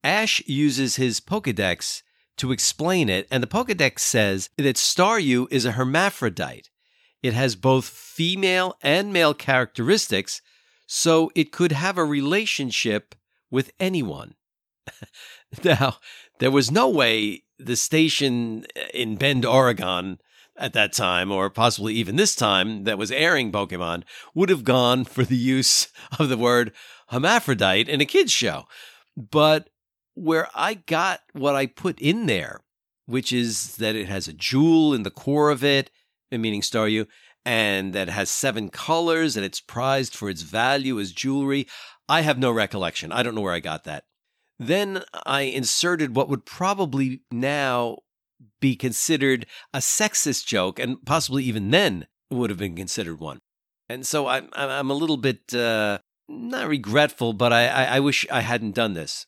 Ash 0.04 0.42
uses 0.46 0.96
his 0.96 1.20
Pokedex 1.20 2.02
to 2.36 2.52
explain 2.52 3.08
it, 3.08 3.26
and 3.30 3.42
the 3.42 3.48
Pokedex 3.48 4.00
says 4.00 4.48
that 4.56 4.76
Staryu 4.76 5.46
is 5.50 5.64
a 5.64 5.72
hermaphrodite. 5.72 6.70
It 7.22 7.32
has 7.32 7.56
both 7.56 7.88
female 7.88 8.76
and 8.80 9.12
male 9.12 9.34
characteristics, 9.34 10.40
so 10.86 11.32
it 11.34 11.50
could 11.50 11.72
have 11.72 11.98
a 11.98 12.04
relationship 12.04 13.14
with 13.50 13.72
anyone. 13.80 14.34
now, 15.64 15.96
there 16.38 16.50
was 16.50 16.70
no 16.70 16.88
way 16.88 17.42
the 17.58 17.76
station 17.76 18.66
in 18.94 19.16
Bend, 19.16 19.44
Oregon 19.44 20.18
at 20.58 20.72
that 20.72 20.92
time, 20.92 21.30
or 21.30 21.48
possibly 21.48 21.94
even 21.94 22.16
this 22.16 22.34
time, 22.34 22.84
that 22.84 22.98
was 22.98 23.10
airing 23.10 23.52
Pokemon, 23.52 24.02
would 24.34 24.48
have 24.48 24.64
gone 24.64 25.04
for 25.04 25.24
the 25.24 25.36
use 25.36 25.88
of 26.18 26.28
the 26.28 26.36
word 26.36 26.72
hermaphrodite 27.08 27.88
in 27.88 28.00
a 28.00 28.04
kids' 28.04 28.32
show. 28.32 28.64
But 29.16 29.70
where 30.14 30.48
I 30.54 30.74
got 30.74 31.20
what 31.32 31.54
I 31.54 31.66
put 31.66 32.00
in 32.00 32.26
there, 32.26 32.60
which 33.06 33.32
is 33.32 33.76
that 33.76 33.96
it 33.96 34.08
has 34.08 34.28
a 34.28 34.32
jewel 34.32 34.92
in 34.92 35.02
the 35.02 35.10
core 35.10 35.50
of 35.50 35.64
it, 35.64 35.90
meaning 36.30 36.60
Staryu, 36.60 37.06
and 37.44 37.92
that 37.94 38.08
it 38.08 38.12
has 38.12 38.28
seven 38.28 38.68
colors 38.68 39.36
and 39.36 39.46
it's 39.46 39.60
prized 39.60 40.14
for 40.14 40.28
its 40.28 40.42
value 40.42 41.00
as 41.00 41.12
jewelry. 41.12 41.66
I 42.08 42.20
have 42.22 42.38
no 42.38 42.50
recollection. 42.50 43.12
I 43.12 43.22
don't 43.22 43.34
know 43.34 43.40
where 43.40 43.54
I 43.54 43.60
got 43.60 43.84
that. 43.84 44.04
Then 44.58 45.02
I 45.24 45.42
inserted 45.42 46.16
what 46.16 46.28
would 46.28 46.44
probably 46.44 47.22
now 47.30 47.98
be 48.60 48.76
considered 48.76 49.46
a 49.72 49.78
sexist 49.78 50.46
joke, 50.46 50.78
and 50.78 51.04
possibly 51.04 51.44
even 51.44 51.70
then 51.70 52.06
would 52.30 52.50
have 52.50 52.58
been 52.58 52.76
considered 52.76 53.20
one. 53.20 53.38
And 53.88 54.06
so 54.06 54.26
I'm 54.26 54.48
I'm 54.52 54.90
a 54.90 54.94
little 54.94 55.16
bit 55.16 55.54
uh, 55.54 55.98
not 56.28 56.68
regretful, 56.68 57.32
but 57.32 57.52
I, 57.52 57.66
I, 57.68 57.84
I 57.84 58.00
wish 58.00 58.26
I 58.30 58.40
hadn't 58.40 58.74
done 58.74 58.94
this. 58.94 59.26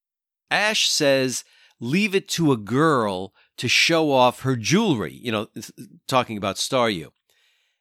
Ash 0.51 0.89
says, 0.89 1.45
"Leave 1.81 2.15
it 2.15 2.29
to 2.31 2.53
a 2.53 2.57
girl 2.57 3.33
to 3.57 3.69
show 3.69 4.11
off 4.13 4.41
her 4.41 4.57
jewelry." 4.57 5.15
You 5.15 5.33
know, 5.33 5.49
talking 6.07 6.37
about 6.37 6.57
Staryu. 6.57 7.09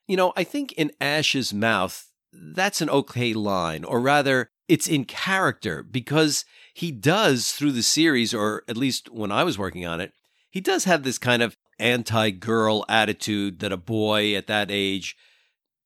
You 0.07 0.17
know, 0.17 0.33
I 0.35 0.43
think 0.43 0.71
in 0.73 0.91
Ash's 0.99 1.53
mouth, 1.53 2.09
that's 2.31 2.81
an 2.81 2.89
okay 2.89 3.33
line, 3.33 3.83
or 3.83 3.99
rather, 3.99 4.49
it's 4.67 4.87
in 4.87 5.05
character 5.05 5.83
because 5.83 6.45
he 6.73 6.91
does 6.91 7.51
through 7.51 7.73
the 7.73 7.83
series, 7.83 8.33
or 8.33 8.63
at 8.67 8.77
least 8.77 9.09
when 9.11 9.31
I 9.31 9.43
was 9.43 9.57
working 9.57 9.85
on 9.85 9.99
it, 9.99 10.13
he 10.49 10.62
does 10.62 10.85
have 10.85 11.03
this 11.03 11.17
kind 11.17 11.41
of 11.41 11.55
anti 11.79 12.29
girl 12.31 12.85
attitude 12.89 13.59
that 13.59 13.71
a 13.71 13.77
boy 13.77 14.35
at 14.35 14.47
that 14.47 14.69
age 14.69 15.15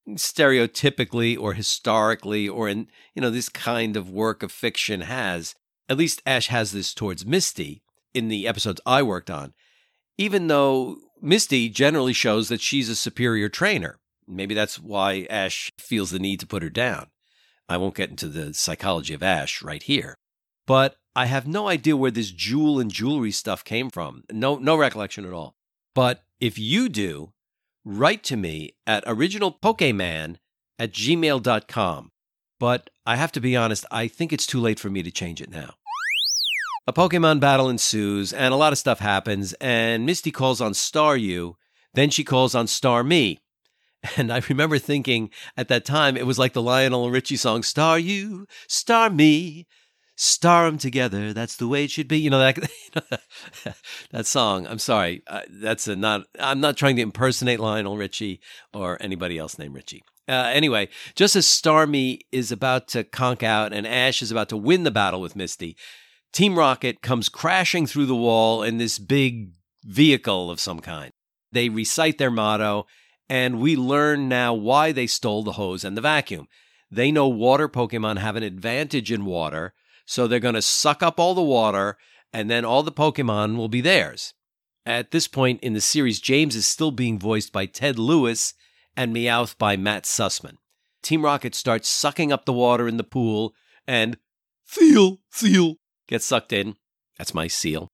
stereotypically 0.09 1.39
or 1.39 1.53
historically 1.53 2.47
or 2.49 2.67
in 2.67 2.87
you 3.15 3.21
know 3.21 3.29
this 3.29 3.49
kind 3.49 3.95
of 3.95 4.09
work 4.09 4.43
of 4.43 4.51
fiction 4.51 5.01
has. 5.01 5.55
At 5.89 5.97
least 5.97 6.21
ash 6.25 6.47
has 6.47 6.71
this 6.71 6.93
towards 6.93 7.25
misty 7.25 7.83
in 8.13 8.27
the 8.27 8.47
episodes 8.47 8.81
i 8.85 9.01
worked 9.01 9.29
on. 9.29 9.53
Even 10.17 10.47
though 10.47 10.97
misty 11.21 11.69
generally 11.69 12.13
shows 12.13 12.49
that 12.49 12.61
she's 12.61 12.89
a 12.89 12.95
superior 12.95 13.49
trainer. 13.49 13.99
Maybe 14.27 14.53
that's 14.55 14.79
why 14.79 15.27
ash 15.29 15.69
feels 15.77 16.11
the 16.11 16.19
need 16.19 16.39
to 16.39 16.47
put 16.47 16.63
her 16.63 16.69
down. 16.69 17.07
I 17.67 17.77
won't 17.77 17.95
get 17.95 18.09
into 18.09 18.27
the 18.27 18.53
psychology 18.53 19.13
of 19.13 19.23
ash 19.23 19.61
right 19.61 19.83
here. 19.83 20.15
But 20.65 20.95
I 21.15 21.27
have 21.27 21.47
no 21.47 21.67
idea 21.67 21.95
where 21.95 22.11
this 22.11 22.31
jewel 22.31 22.79
and 22.79 22.91
jewelry 22.91 23.31
stuff 23.31 23.63
came 23.63 23.89
from. 23.89 24.23
No, 24.31 24.55
no 24.55 24.75
recollection 24.75 25.25
at 25.25 25.33
all. 25.33 25.55
But 25.93 26.23
if 26.39 26.57
you 26.57 26.89
do, 26.89 27.33
write 27.85 28.23
to 28.23 28.37
me 28.37 28.71
at 28.87 29.05
originalpokemon 29.05 30.37
at 30.79 30.91
gmail.com. 30.91 32.11
But 32.59 32.89
I 33.05 33.15
have 33.15 33.31
to 33.33 33.39
be 33.39 33.55
honest, 33.55 33.85
I 33.91 34.07
think 34.07 34.33
it's 34.33 34.47
too 34.47 34.59
late 34.59 34.79
for 34.79 34.89
me 34.89 35.03
to 35.03 35.11
change 35.11 35.41
it 35.41 35.51
now. 35.51 35.75
A 36.87 36.93
Pokemon 36.93 37.39
battle 37.39 37.69
ensues, 37.69 38.33
and 38.33 38.53
a 38.53 38.57
lot 38.57 38.73
of 38.73 38.79
stuff 38.79 38.99
happens, 38.99 39.53
and 39.61 40.05
Misty 40.05 40.31
calls 40.31 40.59
on 40.59 40.73
Staryu, 40.73 41.53
then 41.93 42.09
she 42.09 42.23
calls 42.23 42.55
on 42.55 42.65
Starmie. 42.65 43.39
And 44.17 44.33
I 44.33 44.41
remember 44.49 44.79
thinking 44.79 45.29
at 45.55 45.69
that 45.69 45.85
time 45.85 46.17
it 46.17 46.27
was 46.27 46.37
like 46.37 46.51
the 46.51 46.61
Lionel 46.61 47.09
Richie 47.09 47.37
song, 47.37 47.63
Star 47.63 47.97
You, 47.97 48.47
Star 48.67 49.09
Me, 49.09 49.65
Star 50.15 50.67
'em 50.67 50.77
together. 50.77 51.33
That's 51.33 51.55
the 51.55 51.67
way 51.67 51.85
it 51.85 51.91
should 51.91 52.07
be. 52.07 52.19
You 52.19 52.29
know 52.29 52.39
that 52.39 52.59
that 54.11 54.25
song. 54.25 54.67
I'm 54.67 54.79
sorry, 54.79 55.23
uh, 55.27 55.41
that's 55.49 55.87
a 55.87 55.95
not. 55.95 56.27
I'm 56.39 56.59
not 56.59 56.77
trying 56.77 56.95
to 56.97 57.01
impersonate 57.01 57.59
Lionel 57.59 57.97
Richie 57.97 58.39
or 58.73 58.97
anybody 59.01 59.37
else 59.37 59.57
named 59.57 59.75
Richie. 59.75 60.03
Uh, 60.27 60.49
anyway, 60.53 60.87
just 61.15 61.35
as 61.35 61.45
Starmie 61.45 62.19
is 62.31 62.51
about 62.51 62.87
to 62.89 63.03
conk 63.03 63.43
out 63.43 63.73
and 63.73 63.85
Ash 63.85 64.21
is 64.21 64.31
about 64.31 64.49
to 64.49 64.57
win 64.57 64.83
the 64.83 64.91
battle 64.91 65.19
with 65.19 65.35
Misty, 65.35 65.75
Team 66.31 66.57
Rocket 66.57 67.01
comes 67.01 67.27
crashing 67.27 67.85
through 67.85 68.05
the 68.05 68.15
wall 68.15 68.63
in 68.63 68.77
this 68.77 68.99
big 68.99 69.51
vehicle 69.83 70.49
of 70.49 70.59
some 70.59 70.79
kind. 70.79 71.11
They 71.51 71.69
recite 71.69 72.17
their 72.17 72.31
motto, 72.31 72.85
and 73.29 73.59
we 73.59 73.75
learn 73.75 74.29
now 74.29 74.53
why 74.53 74.91
they 74.91 75.07
stole 75.07 75.43
the 75.43 75.53
hose 75.53 75.83
and 75.83 75.97
the 75.97 76.01
vacuum. 76.01 76.47
They 76.89 77.11
know 77.11 77.27
water 77.27 77.67
Pokemon 77.67 78.17
have 78.17 78.35
an 78.35 78.43
advantage 78.43 79.11
in 79.11 79.25
water, 79.25 79.73
so 80.05 80.27
they're 80.27 80.39
going 80.39 80.55
to 80.55 80.61
suck 80.61 81.01
up 81.01 81.19
all 81.19 81.33
the 81.33 81.41
water, 81.41 81.97
and 82.31 82.49
then 82.49 82.65
all 82.65 82.83
the 82.83 82.91
Pokemon 82.91 83.57
will 83.57 83.69
be 83.69 83.81
theirs. 83.81 84.33
At 84.85 85.11
this 85.11 85.27
point 85.27 85.61
in 85.61 85.73
the 85.73 85.81
series, 85.81 86.19
James 86.19 86.55
is 86.55 86.65
still 86.65 86.91
being 86.91 87.17
voiced 87.17 87.53
by 87.53 87.65
Ted 87.65 87.97
Lewis 87.97 88.53
and 88.97 89.15
Meowth 89.15 89.57
by 89.57 89.77
Matt 89.77 90.03
Sussman. 90.03 90.57
Team 91.01 91.23
Rocket 91.23 91.55
starts 91.55 91.89
sucking 91.89 92.31
up 92.31 92.45
the 92.45 92.53
water 92.53 92.87
in 92.87 92.97
the 92.97 93.03
pool, 93.03 93.53
and 93.87 94.17
Seel, 94.65 95.19
Seel, 95.31 95.75
gets 96.07 96.25
sucked 96.25 96.53
in. 96.53 96.75
That's 97.17 97.33
my 97.33 97.47
Seel. 97.47 97.89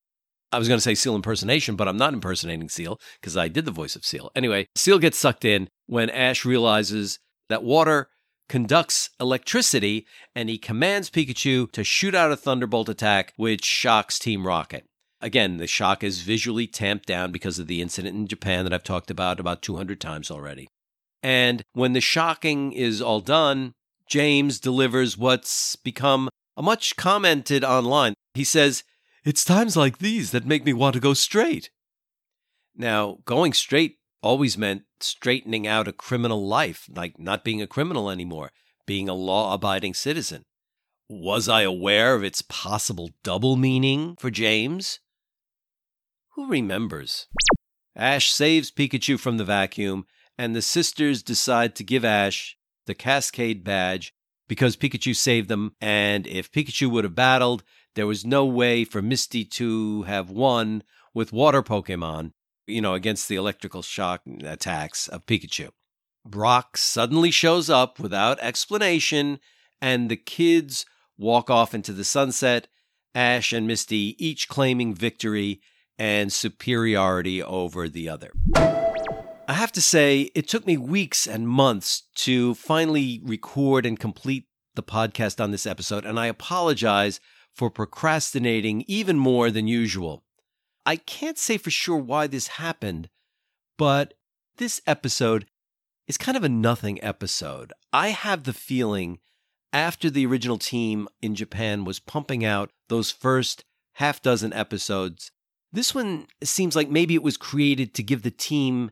I 0.52 0.58
was 0.58 0.68
going 0.68 0.78
to 0.78 0.84
say 0.84 0.96
Seel 0.96 1.16
impersonation, 1.16 1.76
but 1.76 1.88
I'm 1.88 1.98
not 1.98 2.14
impersonating 2.14 2.70
Seal 2.70 3.00
because 3.20 3.38
I 3.38 3.48
did 3.48 3.66
the 3.66 3.72
voice 3.72 3.96
of 3.96 4.06
Seel. 4.06 4.32
Anyway, 4.36 4.68
Seel 4.76 4.98
gets 4.98 5.18
sucked 5.18 5.46
in 5.46 5.70
when 5.86 6.10
Ash 6.10 6.44
realizes 6.44 7.20
that 7.50 7.64
water 7.64 8.10
conducts 8.50 9.12
electricity 9.20 10.06
and 10.36 10.50
he 10.50 10.58
commands 10.58 11.10
Pikachu 11.10 11.72
to 11.72 11.84
shoot 11.84 12.14
out 12.14 12.32
a 12.32 12.36
Thunderbolt 12.36 12.90
attack, 12.90 13.34
which 13.38 13.64
shocks 13.64 14.20
Team 14.20 14.46
Rocket. 14.46 14.86
Again, 15.22 15.58
the 15.58 15.68
shock 15.68 16.04
is 16.04 16.22
visually 16.22 16.66
tamped 16.66 17.06
down 17.06 17.32
because 17.32 17.60
of 17.60 17.68
the 17.68 17.82
incident 17.82 18.16
in 18.16 18.28
Japan 18.28 18.64
that 18.64 18.74
I've 18.74 18.84
talked 18.84 19.12
about 19.12 19.40
about 19.40 19.62
200 19.62 20.02
times 20.02 20.32
already. 20.32 20.68
And 21.22 21.62
when 21.74 21.94
the 21.94 22.02
shocking 22.02 22.72
is 22.72 23.02
all 23.02 23.20
done, 23.20 23.74
James 24.08 24.60
delivers 24.60 25.18
what's 25.18 25.76
become 25.76 26.30
a 26.58 26.64
much 26.64 26.96
commented 26.96 27.64
online. 27.64 28.14
He 28.34 28.44
says, 28.44 28.84
It's 29.24 29.44
times 29.44 29.76
like 29.76 30.00
these 30.00 30.32
that 30.32 30.46
make 30.46 30.66
me 30.66 30.74
want 30.74 30.94
to 30.94 31.02
go 31.02 31.14
straight. 31.14 31.70
Now, 32.76 33.18
going 33.26 33.52
straight 33.54 33.99
always 34.22 34.58
meant 34.58 34.84
straightening 35.00 35.68
out 35.68 35.88
a 35.88 35.94
criminal 35.94 36.46
life, 36.46 36.90
like 36.94 37.20
not 37.20 37.44
being 37.44 37.62
a 37.62 37.68
criminal 37.68 38.10
anymore, 38.10 38.52
being 38.86 39.08
a 39.08 39.14
law 39.14 39.54
abiding 39.54 39.94
citizen. 39.94 40.44
Was 41.10 41.50
I 41.50 41.62
aware 41.62 42.16
of 42.16 42.24
its 42.24 42.42
possible 42.42 43.10
double 43.24 43.56
meaning 43.56 44.16
for 44.20 44.30
James? 44.30 45.00
Who 46.36 46.50
remembers? 46.50 47.28
Ash 47.96 48.32
saves 48.32 48.72
Pikachu 48.72 49.20
from 49.20 49.38
the 49.38 49.44
vacuum, 49.44 50.06
and 50.38 50.56
the 50.56 50.62
sisters 50.62 51.24
decide 51.24 51.76
to 51.76 51.84
give 51.84 52.06
Ash 52.06 52.56
the 52.86 52.94
Cascade 52.94 53.64
badge 53.64 54.14
because 54.48 54.78
Pikachu 54.78 55.16
saved 55.16 55.50
them. 55.50 55.74
And 55.82 56.26
if 56.28 56.52
Pikachu 56.52 56.90
would 56.92 57.04
have 57.04 57.16
battled, 57.16 57.64
there 57.96 58.08
was 58.08 58.26
no 58.26 58.46
way 58.46 58.84
for 58.84 59.02
Misty 59.02 59.44
to 59.46 60.04
have 60.04 60.30
won 60.30 60.84
with 61.14 61.34
water 61.34 61.62
Pokemon, 61.62 62.32
you 62.70 62.82
know, 62.82 62.94
against 62.94 63.28
the 63.28 63.36
electrical 63.36 63.82
shock 63.82 64.22
attacks 64.44 65.08
of 65.08 65.26
Pikachu. 65.26 65.70
Brock 66.26 66.78
suddenly 66.78 67.32
shows 67.32 67.70
up 67.70 68.00
without 68.00 68.40
explanation, 68.40 69.40
and 69.82 70.10
the 70.10 70.18
kids 70.18 70.86
walk 71.18 71.50
off 71.50 71.74
into 71.74 71.94
the 71.94 72.04
sunset, 72.04 72.68
Ash 73.16 73.52
and 73.52 73.68
Misty 73.68 74.16
each 74.24 74.48
claiming 74.48 74.94
victory 74.94 75.62
and 75.98 76.32
superiority 76.32 77.42
over 77.44 77.90
the 77.90 78.08
other. 78.08 78.32
I 78.56 79.54
have 79.54 79.72
to 79.74 79.82
say, 79.82 80.30
it 80.36 80.48
took 80.48 80.68
me 80.68 80.78
weeks 80.78 81.26
and 81.28 81.48
months 81.48 82.04
to 82.18 82.54
finally 82.54 83.20
record 83.24 83.86
and 83.86 84.00
complete 84.00 84.46
the 84.76 84.84
podcast 84.84 85.44
on 85.44 85.52
this 85.52 85.66
episode, 85.66 86.06
and 86.06 86.20
I 86.20 86.28
apologize 86.28 87.20
for 87.56 87.70
procrastinating 87.70 88.86
even 88.88 89.18
more 89.18 89.50
than 89.50 89.68
usual. 89.68 90.24
I 90.86 90.96
can't 90.96 91.38
say 91.38 91.58
for 91.58 91.70
sure 91.70 91.98
why 91.98 92.28
this 92.28 92.48
happened, 92.48 93.10
but 93.78 94.14
this 94.58 94.82
episode 94.88 95.46
is 96.08 96.18
kind 96.18 96.36
of 96.36 96.44
a 96.44 96.50
nothing 96.50 97.04
episode. 97.04 97.74
I 97.94 98.10
have 98.10 98.44
the 98.44 98.54
feeling 98.54 99.20
after 99.72 100.10
the 100.10 100.26
original 100.26 100.58
team 100.58 101.08
in 101.22 101.36
Japan 101.36 101.86
was 101.86 102.00
pumping 102.00 102.44
out 102.44 102.72
those 102.88 103.12
first 103.12 103.64
half 103.94 104.22
dozen 104.22 104.54
episodes, 104.54 105.32
this 105.72 105.94
one 105.94 106.28
seems 106.44 106.76
like 106.76 106.90
maybe 106.90 107.14
it 107.14 107.24
was 107.24 107.38
created 107.38 107.94
to 107.94 108.04
give 108.04 108.24
the 108.24 108.32
team 108.32 108.92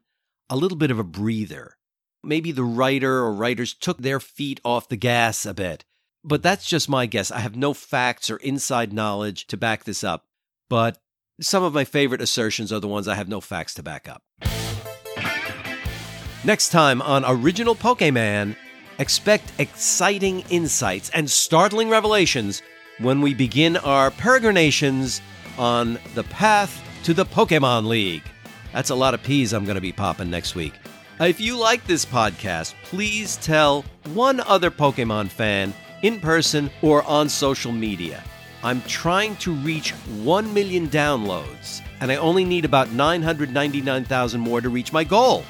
a 0.49 0.55
little 0.55 0.77
bit 0.77 0.91
of 0.91 0.99
a 0.99 1.03
breather. 1.03 1.77
Maybe 2.23 2.51
the 2.51 2.63
writer 2.63 3.19
or 3.19 3.33
writers 3.33 3.73
took 3.73 3.99
their 3.99 4.19
feet 4.19 4.59
off 4.63 4.89
the 4.89 4.97
gas 4.97 5.45
a 5.45 5.53
bit. 5.53 5.85
But 6.23 6.43
that's 6.43 6.67
just 6.67 6.89
my 6.89 7.05
guess. 7.05 7.31
I 7.31 7.39
have 7.39 7.55
no 7.55 7.73
facts 7.73 8.29
or 8.29 8.37
inside 8.37 8.91
knowledge 8.91 9.47
to 9.47 9.57
back 9.57 9.85
this 9.85 10.03
up. 10.03 10.25
But 10.69 10.99
some 11.41 11.63
of 11.63 11.73
my 11.73 11.83
favorite 11.83 12.21
assertions 12.21 12.73
are 12.73 12.79
the 12.79 12.87
ones 12.87 13.07
I 13.07 13.15
have 13.15 13.27
no 13.27 13.41
facts 13.41 13.73
to 13.75 13.83
back 13.83 14.09
up. 14.09 14.23
Next 16.43 16.69
time 16.69 17.01
on 17.01 17.25
Original 17.25 17.75
Pokemon, 17.75 18.55
expect 18.99 19.51
exciting 19.59 20.41
insights 20.49 21.09
and 21.11 21.29
startling 21.29 21.89
revelations 21.89 22.61
when 22.99 23.21
we 23.21 23.33
begin 23.33 23.77
our 23.77 24.11
peregrinations 24.11 25.21
on 25.57 25.99
the 26.15 26.23
path 26.23 26.81
to 27.03 27.13
the 27.13 27.25
Pokemon 27.25 27.87
League. 27.87 28.23
That's 28.73 28.89
a 28.89 28.95
lot 28.95 29.13
of 29.13 29.23
peas 29.23 29.53
I'm 29.53 29.65
going 29.65 29.75
to 29.75 29.81
be 29.81 29.91
popping 29.91 30.29
next 30.29 30.55
week. 30.55 30.73
If 31.19 31.39
you 31.39 31.57
like 31.57 31.85
this 31.85 32.05
podcast, 32.05 32.75
please 32.83 33.37
tell 33.37 33.83
one 34.13 34.39
other 34.41 34.71
Pokemon 34.71 35.29
fan 35.29 35.73
in 36.01 36.19
person 36.19 36.69
or 36.81 37.03
on 37.03 37.27
social 37.27 37.71
media. 37.71 38.23
I'm 38.63 38.81
trying 38.83 39.35
to 39.37 39.53
reach 39.53 39.91
1 39.91 40.53
million 40.53 40.87
downloads, 40.87 41.81
and 42.01 42.11
I 42.11 42.15
only 42.15 42.43
need 42.43 42.65
about 42.65 42.91
999,000 42.91 44.41
more 44.41 44.61
to 44.61 44.69
reach 44.69 44.91
my 44.91 45.03
goal. 45.03 45.43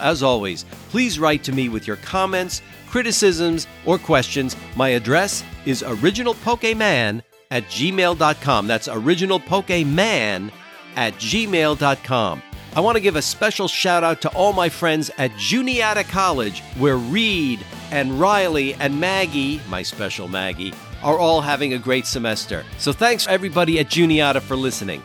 As 0.00 0.22
always, 0.22 0.64
please 0.90 1.18
write 1.18 1.42
to 1.44 1.52
me 1.52 1.68
with 1.68 1.86
your 1.86 1.96
comments, 1.96 2.62
criticisms, 2.88 3.66
or 3.86 3.98
questions. 3.98 4.56
My 4.76 4.90
address 4.90 5.42
is 5.64 5.82
originalpokemon 5.82 7.22
at 7.50 7.64
gmail.com. 7.64 8.66
That's 8.66 8.88
originalpokemon 8.88 10.50
at 10.96 11.14
gmail.com. 11.14 12.42
I 12.76 12.80
want 12.80 12.96
to 12.96 13.00
give 13.00 13.14
a 13.14 13.22
special 13.22 13.68
shout 13.68 14.02
out 14.02 14.20
to 14.22 14.28
all 14.30 14.52
my 14.52 14.68
friends 14.68 15.10
at 15.16 15.30
Juniata 15.36 16.02
College, 16.02 16.60
where 16.76 16.96
Reed 16.96 17.64
and 17.92 18.18
Riley 18.18 18.74
and 18.74 18.98
Maggie, 18.98 19.60
my 19.68 19.82
special 19.82 20.26
Maggie, 20.26 20.74
are 21.04 21.18
all 21.18 21.40
having 21.40 21.74
a 21.74 21.78
great 21.78 22.06
semester. 22.06 22.64
So 22.78 22.92
thanks 22.92 23.28
everybody 23.28 23.78
at 23.78 23.88
Juniata 23.88 24.40
for 24.40 24.56
listening. 24.56 25.02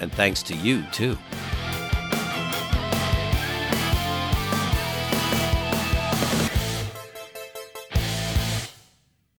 And 0.00 0.12
thanks 0.12 0.42
to 0.44 0.54
you, 0.54 0.84
too. 0.92 1.16